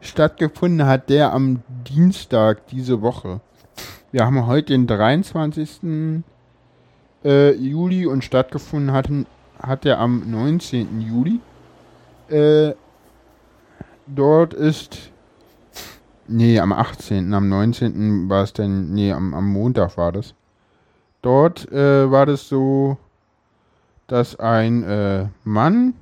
Stattgefunden 0.00 0.86
hat 0.86 1.10
der 1.10 1.32
am 1.32 1.62
Dienstag 1.88 2.66
diese 2.68 3.02
Woche. 3.02 3.40
Wir 4.12 4.24
haben 4.24 4.46
heute 4.46 4.72
den 4.72 4.86
23. 4.86 6.22
äh, 7.24 7.52
Juli 7.54 8.06
und 8.06 8.24
stattgefunden 8.24 8.92
hatten, 8.92 9.26
hat 9.60 9.84
er 9.84 9.98
am 9.98 10.30
19. 10.30 11.00
Juli. 11.00 11.40
Äh, 12.28 12.74
dort 14.06 14.54
ist, 14.54 15.10
nee, 16.26 16.60
am 16.60 16.72
18., 16.72 17.34
am 17.34 17.48
19. 17.48 18.28
war 18.28 18.44
es 18.44 18.52
denn, 18.52 18.92
nee, 18.92 19.12
am, 19.12 19.34
am 19.34 19.52
Montag 19.52 19.96
war 19.96 20.12
das. 20.12 20.34
Dort 21.22 21.70
äh, 21.72 22.10
war 22.10 22.24
das 22.24 22.48
so, 22.48 22.98
dass 24.06 24.38
ein 24.38 24.84
äh, 24.84 25.26
Mann 25.42 25.94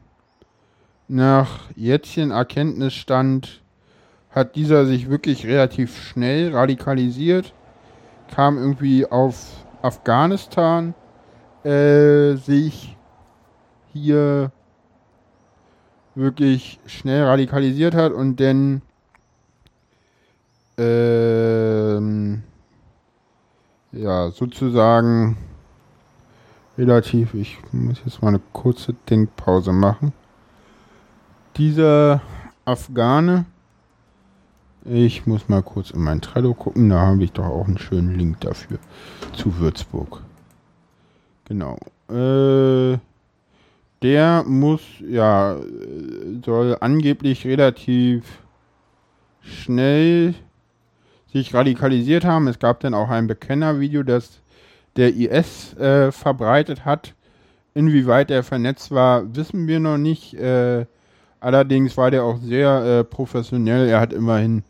nach 1.09 1.70
jetzigen 1.74 2.30
Erkenntnisstand 2.30 3.62
hat 4.37 4.55
dieser 4.55 4.85
sich 4.85 5.09
wirklich 5.09 5.46
relativ 5.46 5.96
schnell 5.96 6.55
radikalisiert, 6.55 7.55
kam 8.35 8.59
irgendwie 8.59 9.07
auf 9.07 9.64
Afghanistan, 9.81 10.94
äh, 11.64 12.35
sich 12.35 12.99
hier 13.94 14.53
wirklich 16.14 16.79
schnell 16.85 17.25
radikalisiert 17.25 17.94
hat 17.94 18.12
und 18.12 18.38
dann 18.38 18.83
ähm, 20.77 22.42
ja 23.92 24.31
sozusagen 24.31 25.38
relativ, 26.77 27.33
ich 27.33 27.57
muss 27.72 28.03
jetzt 28.05 28.20
mal 28.20 28.29
eine 28.29 28.40
kurze 28.53 28.92
Denkpause 29.09 29.72
machen. 29.72 30.12
Dieser 31.57 32.20
Afghane 32.66 33.46
ich 34.88 35.27
muss 35.27 35.49
mal 35.49 35.62
kurz 35.62 35.90
in 35.90 36.01
mein 36.01 36.20
Trello 36.20 36.55
gucken. 36.55 36.88
Da 36.88 37.01
habe 37.01 37.25
ich 37.25 37.33
doch 37.33 37.46
auch 37.46 37.66
einen 37.66 37.79
schönen 37.79 38.16
Link 38.16 38.40
dafür 38.40 38.79
zu 39.33 39.59
Würzburg. 39.59 40.22
Genau. 41.46 41.77
Äh, 42.09 42.99
der 44.03 44.44
muss, 44.46 44.83
ja, 45.01 45.57
soll 46.44 46.77
angeblich 46.81 47.46
relativ 47.46 48.25
schnell 49.40 50.35
sich 51.33 51.53
radikalisiert 51.55 52.25
haben. 52.25 52.49
Es 52.49 52.59
gab 52.59 52.81
dann 52.81 52.94
auch 52.94 53.09
ein 53.09 53.27
Bekennervideo, 53.27 54.03
das 54.03 54.40
der 54.96 55.14
IS 55.14 55.75
äh, 55.77 56.12
verbreitet 56.12 56.85
hat. 56.85 57.14
Inwieweit 57.75 58.31
er 58.31 58.42
vernetzt 58.42 58.90
war, 58.90 59.35
wissen 59.35 59.66
wir 59.66 59.81
noch 59.81 59.99
nicht. 59.99 60.35
Äh, 60.35 60.87
allerdings 61.40 61.96
war 61.96 62.11
der 62.11 62.25
auch 62.25 62.38
sehr 62.38 62.85
äh, 62.85 63.05
professionell. 63.05 63.88
Er 63.88 64.01
hat 64.01 64.12
immerhin 64.12 64.62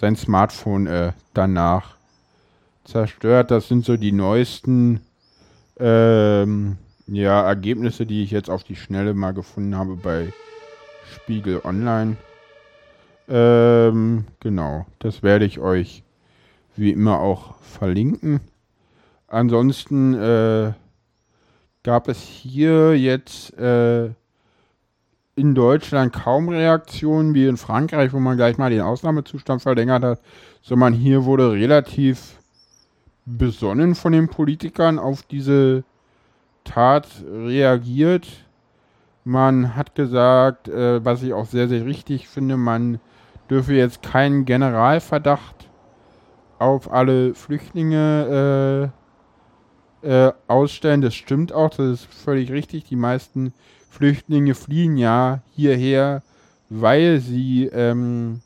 sein 0.00 0.16
Smartphone 0.16 0.86
äh, 0.86 1.12
danach 1.34 1.96
zerstört. 2.84 3.50
Das 3.50 3.68
sind 3.68 3.84
so 3.84 3.96
die 3.96 4.12
neuesten 4.12 5.00
ähm, 5.78 6.78
ja, 7.06 7.42
Ergebnisse, 7.42 8.06
die 8.06 8.22
ich 8.22 8.30
jetzt 8.30 8.50
auf 8.50 8.64
die 8.64 8.76
Schnelle 8.76 9.14
mal 9.14 9.32
gefunden 9.32 9.76
habe 9.76 9.96
bei 9.96 10.32
Spiegel 11.14 11.60
Online. 11.64 12.16
Ähm, 13.28 14.26
genau, 14.40 14.86
das 14.98 15.22
werde 15.22 15.44
ich 15.44 15.58
euch 15.60 16.02
wie 16.76 16.90
immer 16.90 17.20
auch 17.20 17.56
verlinken. 17.60 18.40
Ansonsten 19.28 20.14
äh, 20.14 20.72
gab 21.82 22.08
es 22.08 22.20
hier 22.20 22.98
jetzt 22.98 23.56
äh, 23.58 24.10
in 25.34 25.54
Deutschland 25.54 26.12
kaum 26.12 26.48
Reaktionen 26.48 27.34
wie 27.34 27.46
in 27.46 27.56
Frankreich, 27.56 28.12
wo 28.12 28.20
man 28.20 28.36
gleich 28.36 28.58
mal 28.58 28.70
den 28.70 28.82
Ausnahmezustand 28.82 29.62
verlängert 29.62 30.04
hat, 30.04 30.20
sondern 30.60 30.92
hier 30.92 31.24
wurde 31.24 31.52
relativ 31.52 32.38
besonnen 33.24 33.94
von 33.94 34.12
den 34.12 34.28
Politikern 34.28 34.98
auf 34.98 35.22
diese 35.22 35.84
Tat 36.64 37.06
reagiert. 37.26 38.28
Man 39.24 39.74
hat 39.76 39.94
gesagt, 39.94 40.68
äh, 40.68 41.04
was 41.04 41.22
ich 41.22 41.32
auch 41.32 41.46
sehr, 41.46 41.68
sehr 41.68 41.86
richtig 41.86 42.28
finde, 42.28 42.56
man 42.56 43.00
dürfe 43.48 43.74
jetzt 43.74 44.02
keinen 44.02 44.44
Generalverdacht 44.44 45.68
auf 46.58 46.92
alle 46.92 47.34
Flüchtlinge 47.34 48.92
äh, 50.02 50.08
äh, 50.26 50.32
ausstellen. 50.48 51.00
Das 51.00 51.14
stimmt 51.14 51.52
auch, 51.52 51.70
das 51.70 52.02
ist 52.02 52.04
völlig 52.06 52.50
richtig. 52.50 52.84
Die 52.84 52.96
meisten 52.96 53.52
Flüchtlinge 53.92 54.54
fliehen 54.54 54.96
ja 54.96 55.40
hierher, 55.54 56.22
weil 56.70 57.20
sie 57.20 57.66
ähm, 57.66 58.40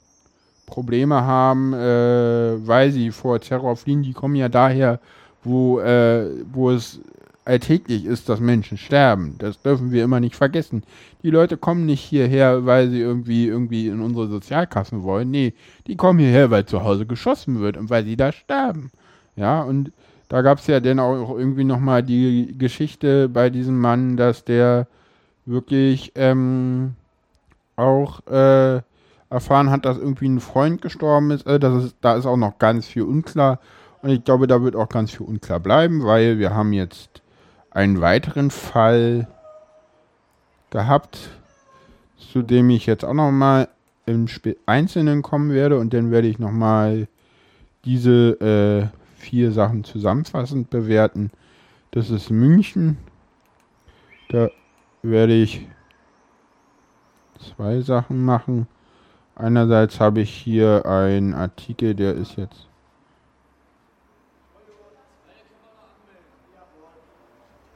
Probleme 0.67 1.23
haben, 1.23 1.73
äh, 1.73 2.67
weil 2.67 2.91
sie 2.91 3.13
vor 3.13 3.41
Terror 3.41 3.77
fliehen. 3.77 4.03
Die 4.03 4.13
kommen 4.13 4.35
ja 4.35 4.49
daher, 4.49 4.99
wo, 5.45 5.79
äh, 5.79 6.27
wo 6.53 6.73
es 6.73 7.01
alltäglich 7.45 8.07
ist, 8.07 8.29
dass 8.29 8.41
Menschen 8.41 8.77
sterben. 8.77 9.37
Das 9.39 9.63
dürfen 9.63 9.93
wir 9.93 10.03
immer 10.03 10.19
nicht 10.19 10.35
vergessen. 10.35 10.83
Die 11.23 11.31
Leute 11.31 11.57
kommen 11.57 11.87
nicht 11.87 12.03
hierher, 12.03 12.67
weil 12.67 12.91
sie 12.91 12.99
irgendwie, 12.99 13.47
irgendwie 13.47 13.87
in 13.87 14.01
unsere 14.01 14.27
Sozialkassen 14.27 15.05
wollen. 15.05 15.31
Nee, 15.31 15.55
die 15.87 15.95
kommen 15.95 16.19
hierher, 16.19 16.51
weil 16.51 16.67
zu 16.67 16.83
Hause 16.83 17.07
geschossen 17.07 17.61
wird 17.61 17.77
und 17.77 17.89
weil 17.89 18.05
sie 18.05 18.17
da 18.17 18.33
sterben. 18.33 18.91
Ja, 19.37 19.63
und 19.63 19.93
da 20.29 20.43
gab 20.43 20.59
es 20.59 20.67
ja 20.67 20.81
dann 20.81 20.99
auch 20.99 21.39
irgendwie 21.39 21.63
nochmal 21.63 22.03
die 22.03 22.53
Geschichte 22.59 23.29
bei 23.29 23.49
diesem 23.49 23.79
Mann, 23.79 24.17
dass 24.17 24.45
der 24.45 24.89
wirklich 25.47 26.13
ähm, 26.15 26.95
auch 27.77 28.27
äh, 28.27 28.81
erfahren 29.31 29.71
hat, 29.71 29.85
dass 29.85 29.99
irgendwie 29.99 30.29
ein 30.29 30.41
Freund 30.41 30.83
gestorben 30.83 31.31
ist. 31.31 31.47
Äh, 31.47 31.59
das 31.59 31.85
ist. 31.85 31.97
Da 32.01 32.17
ist 32.17 32.27
auch 32.27 32.37
noch 32.37 32.59
ganz 32.59 32.87
viel 32.87 33.03
unklar. 33.03 33.61
Und 34.03 34.11
ich 34.11 34.25
glaube, 34.25 34.47
da 34.47 34.63
wird 34.63 34.77
auch 34.77 34.89
ganz 34.89 35.13
viel 35.13 35.27
unklar 35.27 35.61
bleiben, 35.61 36.05
weil 36.05 36.39
wir 36.39 36.55
haben 36.55 36.73
jetzt 36.73 37.23
einen 37.71 38.01
weiteren 38.01 38.51
Fall 38.51 39.29
gehabt, 40.71 41.31
zu 42.17 42.43
dem 42.43 42.71
ich 42.71 42.87
jetzt 42.87 43.05
auch 43.05 43.15
noch 43.15 43.31
mal 43.31 43.69
im 44.07 44.27
Einzelnen 44.67 45.23
kommen 45.23 45.51
werde 45.51 45.79
und 45.79 45.93
dann 45.93 46.11
werde 46.11 46.29
ich 46.29 46.39
noch 46.39 46.53
mal 46.53 47.09
diese 47.85 48.41
äh, 48.41 48.87
vier 49.17 49.51
Sachen 49.53 49.85
zusammenfassend 49.85 50.71
bewerten. 50.71 51.31
Das 51.91 52.11
ist 52.11 52.31
München. 52.31 52.99
Da 54.29 54.49
werde 55.11 55.35
ich 55.35 55.67
zwei 57.39 57.81
Sachen 57.81 58.25
machen. 58.25 58.67
Einerseits 59.35 60.01
habe 60.01 60.21
ich 60.21 60.31
hier 60.31 60.87
einen 60.87 61.35
Artikel, 61.35 61.95
der 61.95 62.15
ist 62.15 62.37
jetzt 62.37 62.69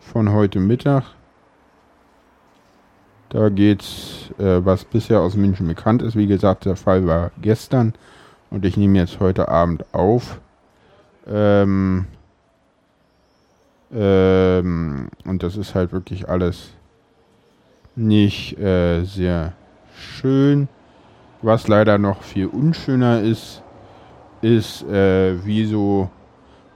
von 0.00 0.32
heute 0.32 0.58
Mittag. 0.58 1.04
Da 3.28 3.48
geht's, 3.48 4.30
äh, 4.38 4.64
was 4.64 4.84
bisher 4.84 5.20
aus 5.20 5.36
München 5.36 5.68
bekannt 5.68 6.02
ist. 6.02 6.16
Wie 6.16 6.26
gesagt, 6.26 6.64
der 6.64 6.74
Fall 6.74 7.06
war 7.06 7.30
gestern 7.40 7.94
und 8.50 8.64
ich 8.64 8.76
nehme 8.76 8.98
jetzt 8.98 9.20
heute 9.20 9.48
Abend 9.48 9.84
auf. 9.94 10.40
Ähm, 11.28 12.06
ähm, 13.92 15.10
und 15.24 15.42
das 15.42 15.56
ist 15.56 15.74
halt 15.76 15.92
wirklich 15.92 16.28
alles 16.28 16.70
nicht 18.00 18.58
äh, 18.58 19.04
sehr 19.04 19.52
schön. 19.94 20.68
Was 21.42 21.68
leider 21.68 21.98
noch 21.98 22.22
viel 22.22 22.46
unschöner 22.46 23.20
ist, 23.22 23.62
ist, 24.42 24.82
äh, 24.84 25.44
wie 25.44 25.64
so 25.66 26.10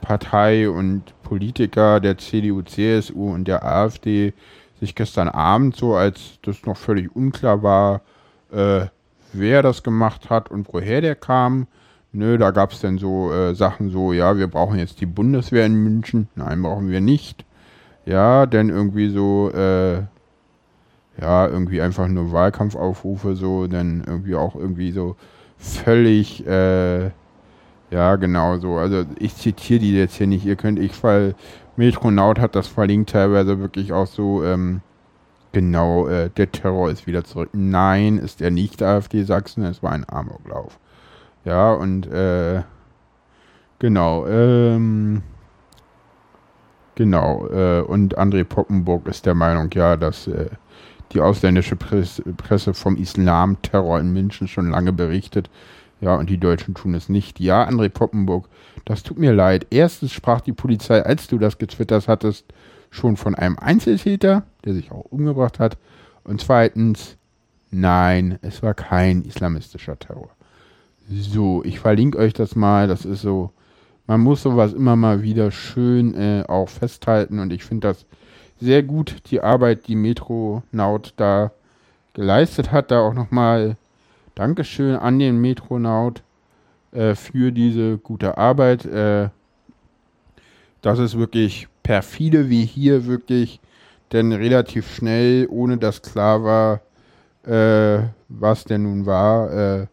Partei 0.00 0.68
und 0.68 1.02
Politiker 1.22 2.00
der 2.00 2.18
CDU, 2.18 2.62
CSU 2.62 3.32
und 3.32 3.48
der 3.48 3.64
AfD 3.64 4.32
sich 4.80 4.94
gestern 4.94 5.28
Abend 5.28 5.76
so, 5.76 5.94
als 5.94 6.38
das 6.42 6.64
noch 6.66 6.76
völlig 6.76 7.14
unklar 7.14 7.62
war, 7.62 8.02
äh, 8.52 8.86
wer 9.32 9.62
das 9.62 9.82
gemacht 9.82 10.30
hat 10.30 10.50
und 10.50 10.68
woher 10.72 11.00
der 11.00 11.14
kam. 11.14 11.66
Nö, 12.12 12.38
da 12.38 12.52
gab 12.52 12.72
es 12.72 12.80
dann 12.80 12.98
so 12.98 13.32
äh, 13.32 13.54
Sachen 13.54 13.90
so, 13.90 14.12
ja, 14.12 14.36
wir 14.36 14.46
brauchen 14.46 14.78
jetzt 14.78 15.00
die 15.00 15.06
Bundeswehr 15.06 15.66
in 15.66 15.74
München. 15.74 16.28
Nein, 16.36 16.62
brauchen 16.62 16.88
wir 16.90 17.00
nicht. 17.00 17.44
Ja, 18.06 18.46
denn 18.46 18.68
irgendwie 18.68 19.08
so, 19.08 19.50
äh, 19.50 20.02
ja, 21.20 21.46
irgendwie 21.46 21.80
einfach 21.80 22.08
nur 22.08 22.32
Wahlkampfaufrufe, 22.32 23.36
so, 23.36 23.66
dann 23.66 24.02
irgendwie 24.06 24.34
auch 24.34 24.56
irgendwie 24.56 24.92
so 24.92 25.16
völlig, 25.58 26.46
äh, 26.46 27.10
ja, 27.90 28.16
genau 28.16 28.58
so. 28.58 28.76
Also 28.76 29.04
ich 29.18 29.36
zitiere 29.36 29.80
die 29.80 29.94
jetzt 29.94 30.16
hier 30.16 30.26
nicht, 30.26 30.44
ihr 30.44 30.56
könnt, 30.56 30.78
ich 30.78 31.02
weil 31.02 31.34
Metronaut 31.76 32.38
hat 32.38 32.54
das 32.54 32.66
verlinkt 32.68 33.10
teilweise 33.10 33.58
wirklich 33.60 33.92
auch 33.92 34.06
so, 34.06 34.44
ähm, 34.44 34.80
genau, 35.52 36.08
äh, 36.08 36.30
der 36.30 36.50
Terror 36.52 36.90
ist 36.90 37.06
wieder 37.06 37.24
zurück. 37.24 37.50
Nein, 37.52 38.18
ist 38.18 38.42
er 38.42 38.50
nicht 38.50 38.82
AfD 38.82 39.22
Sachsen, 39.24 39.64
es 39.64 39.82
war 39.82 39.92
ein 39.92 40.06
Amoklauf. 40.08 40.78
Ja, 41.44 41.72
und, 41.72 42.06
äh, 42.06 42.62
genau, 43.78 44.26
ähm, 44.26 45.22
genau, 46.94 47.46
äh, 47.48 47.80
und 47.82 48.18
André 48.18 48.44
Poppenburg 48.44 49.06
ist 49.08 49.26
der 49.26 49.34
Meinung, 49.34 49.70
ja, 49.74 49.96
dass, 49.96 50.26
äh, 50.26 50.50
die 51.14 51.20
ausländische 51.20 51.76
Presse 51.76 52.74
vom 52.74 52.96
Islamterror 52.96 54.00
in 54.00 54.12
München 54.12 54.48
schon 54.48 54.70
lange 54.70 54.92
berichtet. 54.92 55.48
Ja, 56.00 56.16
und 56.16 56.28
die 56.28 56.38
Deutschen 56.38 56.74
tun 56.74 56.94
es 56.94 57.08
nicht. 57.08 57.40
Ja, 57.40 57.66
André 57.66 57.88
Poppenburg, 57.88 58.48
das 58.84 59.02
tut 59.02 59.18
mir 59.18 59.32
leid. 59.32 59.66
Erstens 59.70 60.12
sprach 60.12 60.40
die 60.40 60.52
Polizei, 60.52 61.02
als 61.02 61.28
du 61.28 61.38
das 61.38 61.56
getwittert 61.56 62.08
hattest, 62.08 62.44
schon 62.90 63.16
von 63.16 63.34
einem 63.34 63.58
Einzeltäter, 63.58 64.42
der 64.64 64.74
sich 64.74 64.90
auch 64.90 65.06
umgebracht 65.10 65.58
hat. 65.58 65.78
Und 66.24 66.40
zweitens, 66.40 67.16
nein, 67.70 68.38
es 68.42 68.62
war 68.62 68.74
kein 68.74 69.22
islamistischer 69.22 69.98
Terror. 69.98 70.30
So, 71.08 71.62
ich 71.64 71.80
verlinke 71.80 72.18
euch 72.18 72.32
das 72.32 72.56
mal. 72.56 72.88
Das 72.88 73.04
ist 73.04 73.22
so, 73.22 73.52
man 74.06 74.20
muss 74.20 74.42
sowas 74.42 74.72
immer 74.72 74.96
mal 74.96 75.22
wieder 75.22 75.50
schön 75.50 76.14
äh, 76.14 76.44
auch 76.46 76.68
festhalten. 76.68 77.38
Und 77.38 77.52
ich 77.52 77.64
finde 77.64 77.88
das 77.88 78.04
sehr 78.60 78.82
gut, 78.82 79.16
die 79.30 79.40
Arbeit, 79.40 79.88
die 79.88 79.96
Metronaut 79.96 81.14
da 81.16 81.52
geleistet 82.14 82.72
hat. 82.72 82.90
Da 82.90 83.00
auch 83.00 83.14
nochmal 83.14 83.76
Dankeschön 84.34 84.96
an 84.96 85.18
den 85.18 85.40
Metronaut 85.40 86.22
äh, 86.92 87.14
für 87.14 87.52
diese 87.52 87.98
gute 87.98 88.38
Arbeit. 88.38 88.84
Äh, 88.84 89.28
das 90.82 90.98
ist 90.98 91.18
wirklich 91.18 91.68
perfide, 91.82 92.50
wie 92.50 92.64
hier 92.64 93.06
wirklich, 93.06 93.60
denn 94.12 94.32
relativ 94.32 94.94
schnell, 94.94 95.46
ohne 95.50 95.78
dass 95.78 96.02
klar 96.02 96.44
war, 96.44 96.80
äh, 97.46 98.06
was 98.28 98.64
denn 98.64 98.84
nun 98.84 99.06
war, 99.06 99.52
äh, 99.52 99.86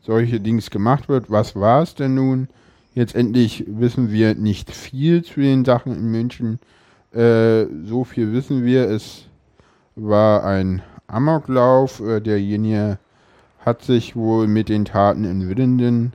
solche 0.00 0.40
Dings 0.40 0.70
gemacht 0.70 1.08
wird. 1.08 1.30
Was 1.30 1.54
war 1.54 1.82
es 1.82 1.94
denn 1.94 2.14
nun? 2.14 2.48
Jetzt 2.94 3.14
endlich 3.14 3.64
wissen 3.66 4.10
wir 4.10 4.34
nicht 4.34 4.70
viel 4.70 5.22
zu 5.22 5.40
den 5.40 5.64
Sachen 5.64 5.92
in 5.92 6.10
München. 6.10 6.58
Äh, 7.12 7.66
so 7.84 8.04
viel 8.04 8.32
wissen 8.32 8.64
wir. 8.64 8.88
Es 8.90 9.26
war 9.96 10.44
ein 10.44 10.82
Amoklauf. 11.06 12.00
Äh, 12.00 12.20
derjenige 12.20 12.98
hat 13.60 13.82
sich 13.82 14.14
wohl 14.14 14.46
mit 14.46 14.68
den 14.68 14.84
Taten 14.84 15.24
in 15.24 15.48
Willenden 15.48 16.12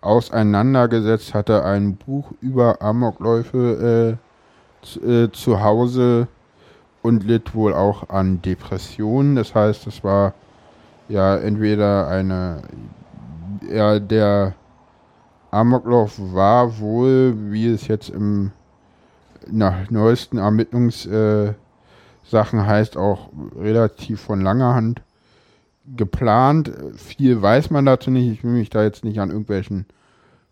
auseinandergesetzt, 0.00 1.32
hatte 1.32 1.64
ein 1.64 1.96
Buch 1.96 2.32
über 2.40 2.82
Amokläufe 2.82 4.18
äh, 5.04 5.08
äh, 5.08 5.30
zu 5.32 5.62
Hause 5.62 6.28
und 7.02 7.24
litt 7.24 7.54
wohl 7.54 7.72
auch 7.72 8.08
an 8.08 8.42
Depressionen. 8.42 9.36
Das 9.36 9.54
heißt, 9.54 9.86
es 9.86 10.02
war 10.02 10.34
ja 11.08 11.36
entweder 11.36 12.08
eine, 12.08 12.62
ja, 13.70 13.98
der 14.00 14.54
Amoklauf 15.50 16.18
war 16.32 16.78
wohl, 16.78 17.34
wie 17.52 17.68
es 17.68 17.86
jetzt 17.86 18.08
im 18.08 18.50
nach 19.50 19.90
neuesten 19.90 20.38
Ermittlungssachen 20.38 21.54
äh, 22.32 22.64
heißt, 22.64 22.96
auch 22.96 23.30
relativ 23.56 24.20
von 24.20 24.40
langer 24.40 24.74
Hand 24.74 25.02
geplant. 25.96 26.72
Viel 26.96 27.40
weiß 27.40 27.70
man 27.70 27.86
dazu 27.86 28.10
nicht. 28.10 28.30
Ich 28.30 28.44
will 28.44 28.52
mich 28.52 28.70
da 28.70 28.82
jetzt 28.82 29.04
nicht 29.04 29.20
an 29.20 29.30
irgendwelchen 29.30 29.86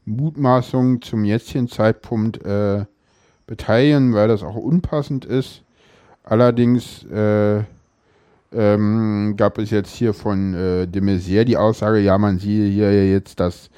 Mutmaßungen 0.04 1.02
zum 1.02 1.24
jetzigen 1.24 1.68
Zeitpunkt 1.68 2.44
äh, 2.44 2.84
beteiligen, 3.46 4.14
weil 4.14 4.28
das 4.28 4.42
auch 4.42 4.56
unpassend 4.56 5.24
ist. 5.24 5.62
Allerdings 6.24 7.04
äh, 7.04 7.62
ähm, 8.52 9.34
gab 9.36 9.58
es 9.58 9.70
jetzt 9.70 9.94
hier 9.94 10.14
von 10.14 10.54
äh, 10.54 10.86
de 10.86 11.02
Maizière 11.02 11.44
die 11.44 11.56
Aussage, 11.56 12.00
ja, 12.00 12.18
man 12.18 12.38
siehe 12.38 12.68
hier 12.68 13.10
jetzt 13.10 13.40
das 13.40 13.70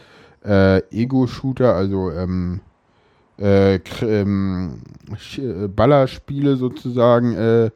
äh, 0.44 0.78
Ego-Shooter, 0.90 1.74
also 1.74 2.10
ähm, 2.10 2.60
äh, 3.42 3.80
ähm, 4.02 4.82
Ballerspiele 5.74 6.56
sozusagen 6.56 7.34
äh, 7.34 7.70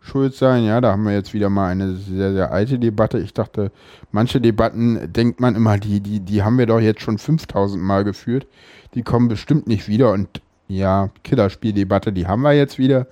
schuld 0.00 0.34
sein. 0.34 0.64
Ja, 0.64 0.80
da 0.80 0.92
haben 0.92 1.04
wir 1.04 1.12
jetzt 1.12 1.34
wieder 1.34 1.50
mal 1.50 1.68
eine 1.68 1.94
sehr, 1.94 2.32
sehr 2.32 2.50
alte 2.50 2.78
Debatte. 2.78 3.18
Ich 3.18 3.34
dachte, 3.34 3.70
manche 4.12 4.40
Debatten 4.40 5.12
denkt 5.12 5.38
man 5.38 5.56
immer, 5.56 5.76
die, 5.76 6.00
die, 6.00 6.20
die 6.20 6.42
haben 6.42 6.56
wir 6.56 6.66
doch 6.66 6.80
jetzt 6.80 7.02
schon 7.02 7.18
5000 7.18 7.82
Mal 7.82 8.04
geführt. 8.04 8.46
Die 8.94 9.02
kommen 9.02 9.28
bestimmt 9.28 9.66
nicht 9.66 9.88
wieder. 9.88 10.12
Und 10.12 10.40
ja, 10.68 11.10
Killerspieldebatte, 11.22 12.12
die 12.12 12.26
haben 12.26 12.42
wir 12.42 12.54
jetzt 12.54 12.78
wieder. 12.78 13.06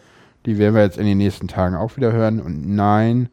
Die 0.46 0.56
werden 0.56 0.74
wir 0.74 0.82
jetzt 0.82 0.98
in 0.98 1.04
den 1.04 1.18
nächsten 1.18 1.46
Tagen 1.46 1.76
auch 1.76 1.96
wieder 1.98 2.12
hören. 2.12 2.40
Und 2.40 2.74
nein, 2.74 3.28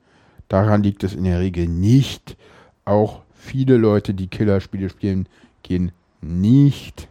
daran 0.49 0.84
liegt 0.84 1.03
es 1.05 1.15
in 1.15 1.23
der 1.23 1.39
Regel 1.39 1.67
nicht. 1.67 2.36
Auch 2.84 3.21
viele 3.34 3.78
Leute, 3.78 4.13
die 4.13 4.28
Killerspiele 4.28 4.89
spielen, 4.89 5.30
gehen 5.63 5.91
nicht 6.21 7.07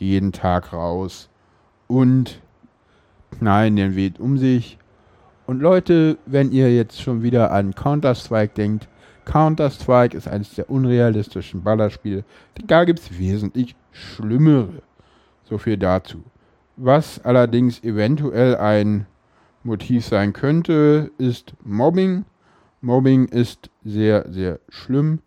jeden 0.00 0.32
Tag 0.32 0.72
raus 0.72 1.28
und 1.86 2.40
knallen 3.38 3.76
den 3.76 3.94
Weg 3.94 4.18
um 4.18 4.38
sich 4.38 4.78
und 5.50 5.58
Leute, 5.58 6.16
wenn 6.26 6.52
ihr 6.52 6.72
jetzt 6.72 7.02
schon 7.02 7.24
wieder 7.24 7.50
an 7.50 7.74
Counter-Strike 7.74 8.54
denkt, 8.54 8.86
Counter-Strike 9.24 10.16
ist 10.16 10.28
eines 10.28 10.54
der 10.54 10.70
unrealistischen 10.70 11.64
Ballerspiele. 11.64 12.22
Da 12.68 12.84
gibt 12.84 13.00
es 13.00 13.18
wesentlich 13.18 13.74
schlimmere. 13.90 14.80
So 15.42 15.58
viel 15.58 15.76
dazu. 15.76 16.22
Was 16.76 17.24
allerdings 17.24 17.82
eventuell 17.82 18.58
ein 18.58 19.06
Motiv 19.64 20.04
sein 20.06 20.32
könnte, 20.32 21.10
ist 21.18 21.54
Mobbing. 21.64 22.26
Mobbing 22.80 23.26
ist 23.26 23.70
sehr, 23.84 24.30
sehr 24.30 24.60
schlimm. 24.68 25.18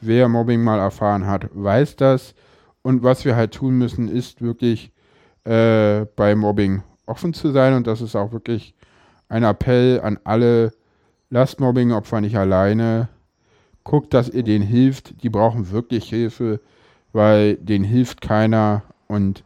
Wer 0.00 0.28
Mobbing 0.28 0.62
mal 0.62 0.78
erfahren 0.78 1.26
hat, 1.26 1.48
weiß 1.52 1.96
das. 1.96 2.36
Und 2.84 3.02
was 3.02 3.24
wir 3.24 3.34
halt 3.34 3.54
tun 3.54 3.78
müssen, 3.78 4.08
ist 4.08 4.42
wirklich 4.42 4.92
äh, 5.44 6.04
bei 6.16 6.34
Mobbing 6.34 6.82
offen 7.06 7.32
zu 7.32 7.50
sein. 7.50 7.72
Und 7.72 7.86
das 7.86 8.02
ist 8.02 8.14
auch 8.14 8.30
wirklich 8.32 8.74
ein 9.30 9.42
Appell 9.42 10.00
an 10.02 10.18
alle, 10.24 10.72
lasst 11.30 11.60
Mobbing-Opfer 11.60 12.20
nicht 12.20 12.36
alleine. 12.36 13.08
Guckt, 13.84 14.12
dass 14.12 14.28
ihr 14.28 14.42
denen 14.42 14.66
hilft. 14.66 15.22
Die 15.22 15.30
brauchen 15.30 15.70
wirklich 15.70 16.10
Hilfe, 16.10 16.60
weil 17.14 17.56
denen 17.56 17.84
hilft 17.86 18.20
keiner 18.20 18.82
und 19.08 19.44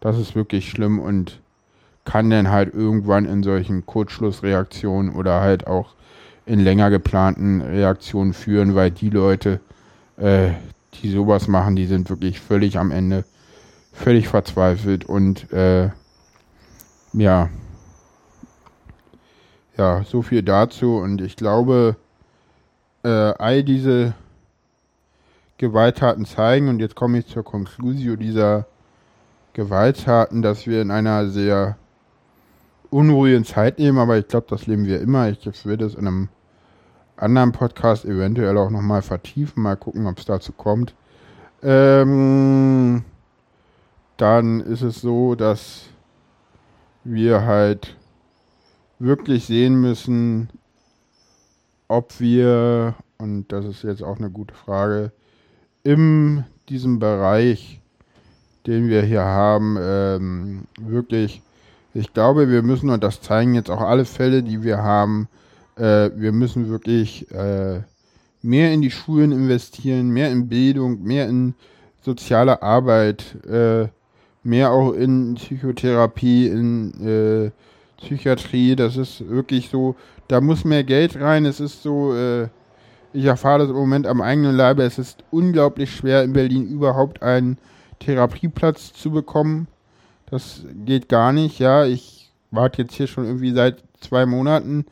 das 0.00 0.18
ist 0.18 0.34
wirklich 0.34 0.70
schlimm 0.70 0.98
und 0.98 1.40
kann 2.04 2.30
dann 2.30 2.50
halt 2.50 2.72
irgendwann 2.72 3.26
in 3.26 3.42
solchen 3.42 3.84
Kurzschlussreaktionen 3.84 5.14
oder 5.14 5.42
halt 5.42 5.66
auch 5.66 5.94
in 6.46 6.60
länger 6.60 6.88
geplanten 6.88 7.60
Reaktionen 7.60 8.32
führen, 8.32 8.74
weil 8.74 8.90
die 8.90 9.10
Leute, 9.10 9.60
äh, 10.16 10.52
die 10.94 11.10
sowas 11.10 11.48
machen, 11.48 11.76
die 11.76 11.86
sind 11.86 12.10
wirklich 12.10 12.40
völlig 12.40 12.78
am 12.78 12.90
Ende, 12.90 13.24
völlig 13.92 14.28
verzweifelt 14.28 15.04
und 15.04 15.52
äh, 15.52 15.90
ja, 17.12 17.50
ja, 19.76 20.02
so 20.04 20.22
viel 20.22 20.42
dazu. 20.42 20.96
Und 20.96 21.20
ich 21.20 21.36
glaube, 21.36 21.96
äh, 23.04 23.08
all 23.08 23.62
diese 23.62 24.14
Gewalttaten 25.56 26.26
zeigen, 26.26 26.68
und 26.68 26.80
jetzt 26.80 26.96
komme 26.96 27.18
ich 27.18 27.26
zur 27.26 27.44
Conclusio 27.44 28.16
dieser 28.16 28.66
Gewalttaten, 29.52 30.42
dass 30.42 30.66
wir 30.66 30.82
in 30.82 30.90
einer 30.90 31.28
sehr 31.28 31.78
unruhigen 32.90 33.44
Zeit 33.44 33.78
leben, 33.78 33.98
aber 33.98 34.18
ich 34.18 34.28
glaube, 34.28 34.46
das 34.50 34.66
leben 34.66 34.86
wir 34.86 35.00
immer. 35.00 35.28
Ich 35.28 35.64
werde 35.64 35.84
es 35.84 35.94
in 35.94 36.06
einem 36.06 36.28
anderen 37.18 37.52
Podcast 37.52 38.04
eventuell 38.04 38.56
auch 38.56 38.70
nochmal 38.70 39.02
vertiefen, 39.02 39.62
mal 39.62 39.76
gucken, 39.76 40.06
ob 40.06 40.18
es 40.18 40.24
dazu 40.24 40.52
kommt. 40.52 40.94
Ähm, 41.62 43.04
dann 44.16 44.60
ist 44.60 44.82
es 44.82 45.00
so, 45.00 45.34
dass 45.34 45.86
wir 47.04 47.44
halt 47.44 47.96
wirklich 48.98 49.46
sehen 49.46 49.80
müssen, 49.80 50.50
ob 51.88 52.20
wir, 52.20 52.94
und 53.18 53.50
das 53.50 53.64
ist 53.64 53.82
jetzt 53.82 54.02
auch 54.02 54.18
eine 54.18 54.30
gute 54.30 54.54
Frage, 54.54 55.12
in 55.82 56.44
diesem 56.68 56.98
Bereich, 56.98 57.80
den 58.66 58.88
wir 58.88 59.02
hier 59.02 59.24
haben, 59.24 59.76
ähm, 59.80 60.64
wirklich, 60.80 61.42
ich 61.94 62.12
glaube, 62.12 62.50
wir 62.50 62.62
müssen, 62.62 62.90
und 62.90 63.02
das 63.02 63.22
zeigen 63.22 63.54
jetzt 63.54 63.70
auch 63.70 63.80
alle 63.80 64.04
Fälle, 64.04 64.42
die 64.42 64.62
wir 64.62 64.78
haben, 64.78 65.28
äh, 65.78 66.10
wir 66.14 66.32
müssen 66.32 66.68
wirklich 66.68 67.30
äh, 67.32 67.80
mehr 68.42 68.72
in 68.72 68.82
die 68.82 68.90
Schulen 68.90 69.32
investieren, 69.32 70.10
mehr 70.10 70.30
in 70.30 70.48
Bildung, 70.48 71.02
mehr 71.02 71.28
in 71.28 71.54
soziale 72.02 72.62
Arbeit, 72.62 73.36
äh, 73.46 73.88
mehr 74.42 74.70
auch 74.72 74.92
in 74.92 75.34
Psychotherapie, 75.34 76.46
in 76.46 76.92
äh, 77.04 77.50
Psychiatrie, 77.98 78.76
das 78.76 78.96
ist 78.96 79.28
wirklich 79.28 79.68
so, 79.70 79.96
da 80.28 80.40
muss 80.40 80.64
mehr 80.64 80.84
Geld 80.84 81.20
rein. 81.20 81.44
Es 81.44 81.58
ist 81.60 81.82
so, 81.82 82.14
äh, 82.14 82.48
ich 83.12 83.24
erfahre 83.24 83.60
das 83.60 83.70
im 83.70 83.76
Moment 83.76 84.06
am 84.06 84.20
eigenen 84.20 84.54
Leibe, 84.56 84.82
es 84.82 84.98
ist 84.98 85.24
unglaublich 85.30 85.90
schwer 85.90 86.22
in 86.22 86.32
Berlin 86.32 86.68
überhaupt 86.68 87.22
einen 87.22 87.58
Therapieplatz 87.98 88.92
zu 88.92 89.10
bekommen. 89.10 89.66
Das 90.30 90.62
geht 90.84 91.08
gar 91.08 91.32
nicht, 91.32 91.58
ja. 91.58 91.86
Ich 91.86 92.30
warte 92.50 92.82
jetzt 92.82 92.94
hier 92.94 93.06
schon 93.06 93.24
irgendwie 93.24 93.52
seit 93.52 93.82
zwei 94.00 94.26
Monaten. 94.26 94.84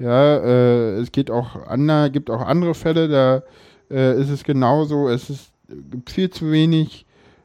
Ja, 0.00 0.38
äh, 0.38 0.94
es 0.94 1.12
geht 1.12 1.30
auch 1.30 1.66
andere, 1.66 2.10
gibt 2.10 2.30
auch 2.30 2.40
andere 2.40 2.72
Fälle, 2.74 3.06
da 3.08 3.42
äh, 3.90 4.18
ist 4.18 4.30
es 4.30 4.44
genauso. 4.44 5.10
Es 5.10 5.28
ist, 5.28 5.52
gibt 5.90 6.10
viel 6.10 6.30
zu 6.30 6.50
wenig 6.50 7.04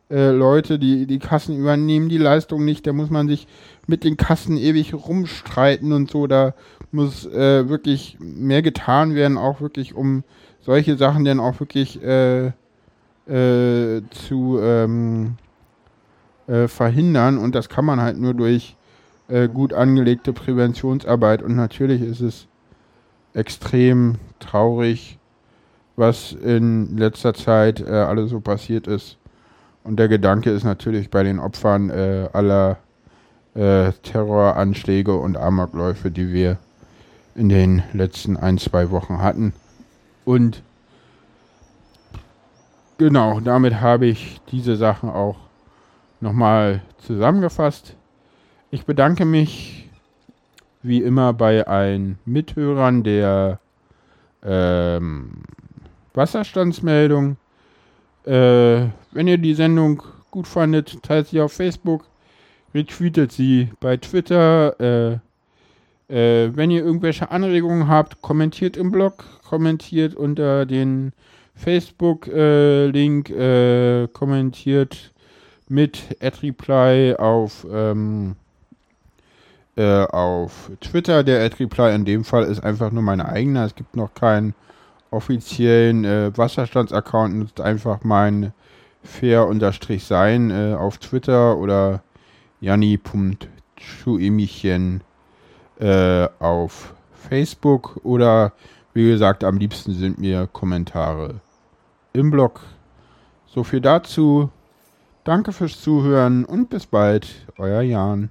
äh, 0.10 0.30
Leute, 0.30 0.80
die 0.80 1.06
die 1.06 1.20
Kassen 1.20 1.58
übernehmen 1.58 2.08
die 2.08 2.18
Leistung 2.18 2.64
nicht. 2.64 2.88
Da 2.88 2.94
muss 2.94 3.10
man 3.10 3.28
sich 3.28 3.46
mit 3.88 4.06
den 4.06 4.16
Kassen 4.16 4.56
ewig 4.56 4.94
rumstreiten 4.94 5.92
und 5.92 6.10
so. 6.10 6.28
Da 6.28 6.54
muss 6.94 7.26
äh, 7.26 7.68
wirklich 7.68 8.18
mehr 8.22 8.62
getan 8.62 9.16
werden, 9.16 9.38
auch 9.38 9.60
wirklich 9.60 9.94
um 9.94 10.24
solche 10.62 10.96
Sachen 10.96 11.26
dann 11.26 11.42
auch 11.42 11.60
wirklich 11.60 12.02
äh, 12.02 12.54
äh, 13.28 14.02
zu 14.12 14.60
ähm, 14.62 15.36
äh, 16.48 16.70
verhindern. 16.70 17.38
Und 17.38 17.54
das 17.54 17.68
kann 17.68 17.84
man 17.84 18.00
halt 18.00 18.18
nur 18.18 18.34
durch 18.34 18.78
äh, 19.28 19.48
gut 19.48 19.74
angelegte 19.74 20.34
Präventionsarbeit. 20.34 21.42
Und 21.42 21.56
natürlich 21.56 22.02
ist 22.02 22.22
es 22.22 22.48
extrem 23.34 24.16
traurig, 24.40 25.18
was 25.96 26.32
in 26.34 26.98
letzter 26.98 27.34
Zeit 27.34 27.80
äh, 27.80 27.92
alles 27.92 28.30
so 28.30 28.40
passiert 28.40 28.88
ist. 28.88 29.18
Und 29.84 29.98
der 29.98 30.08
Gedanke 30.08 30.50
ist 30.50 30.64
natürlich 30.64 31.10
bei 31.10 31.24
den 31.24 31.40
Opfern 31.40 31.90
äh, 31.90 32.30
aller 32.34 32.78
äh, 33.54 33.92
Terroranschläge 34.04 35.16
und 35.16 35.38
Amokläufe, 35.38 36.12
die 36.12 36.34
wir 36.34 36.58
in 37.36 37.50
den 37.50 37.84
letzten 37.94 38.38
ein, 38.38 38.58
zwei 38.58 38.90
Wochen 38.92 39.22
hatten. 39.22 39.54
Und 40.24 40.64
genau, 42.98 43.40
damit 43.42 43.80
habe 43.80 44.08
ich 44.08 44.42
diese 44.52 44.76
Sachen 44.76 45.10
auch 45.10 45.38
nochmal 46.20 46.82
zusammengefasst. 46.98 47.96
Ich 48.76 48.84
bedanke 48.86 49.24
mich 49.24 49.90
wie 50.84 51.02
immer 51.02 51.32
bei 51.32 51.66
allen 51.66 52.20
Mithörern 52.26 53.04
der 53.04 53.62
ähm, 54.44 55.44
Wasserstandsmeldung. 56.14 57.38
Äh, 58.26 58.88
wenn 59.14 59.30
ihr 59.30 59.38
die 59.38 59.54
Sendung 59.54 60.04
gut 60.30 60.46
fandet, 60.46 61.02
teilt 61.04 61.28
sie 61.28 61.40
auf 61.40 61.54
Facebook, 61.54 62.04
retweetet 62.74 63.32
sie 63.32 63.70
bei 63.80 63.96
Twitter. 63.96 64.78
Äh, 64.82 65.20
äh, 66.14 66.52
wenn 66.54 66.70
ihr 66.70 66.84
irgendwelche 66.84 67.32
Anregungen 67.32 67.88
habt, 67.88 68.22
kommentiert 68.22 68.76
im 68.76 68.92
Blog, 68.92 69.24
kommentiert 69.48 70.16
unter 70.16 70.66
den 70.66 71.14
Facebook-Link, 71.54 73.30
äh, 73.30 74.10
kommentiert 74.12 75.14
mit 75.70 76.18
AdReply 76.20 77.16
auf, 77.16 77.66
ähm, 77.72 78.36
äh, 79.76 80.06
auf 80.06 80.72
Twitter. 80.82 81.24
Der 81.24 81.44
AdReply 81.44 81.94
in 81.94 82.06
dem 82.06 82.24
Fall 82.24 82.44
ist 82.44 82.64
einfach 82.64 82.92
nur 82.92 83.04
meine 83.04 83.28
eigene. 83.28 83.66
Es 83.66 83.76
gibt 83.76 83.96
noch 83.96 84.14
keinen 84.14 84.54
offiziellen 85.12 86.06
äh, 86.06 86.32
Wasserstandsaccount. 86.36 87.36
Nutzt 87.36 87.62
einfach 87.62 88.04
mein 88.04 88.54
fair-sein 89.04 90.52
äh, 90.52 90.76
auf 90.76 90.98
Twitter 90.98 91.58
oder 91.58 92.02
janni.schuemichen 92.60 95.04
äh, 95.80 96.28
auf 96.40 96.96
Facebook 97.30 98.00
oder 98.04 98.54
wie 98.94 99.10
gesagt, 99.10 99.44
am 99.44 99.58
liebsten 99.58 99.94
sind 99.94 100.20
mir 100.20 100.48
Kommentare 100.48 101.42
im 102.14 102.32
Blog. 102.32 102.62
So 103.46 103.64
viel 103.64 103.82
dazu. 103.82 104.50
Danke 105.26 105.52
fürs 105.52 105.82
Zuhören 105.82 106.46
und 106.46 106.70
bis 106.70 106.86
bald, 106.86 107.28
euer 107.58 107.82
Jan. 107.82 108.30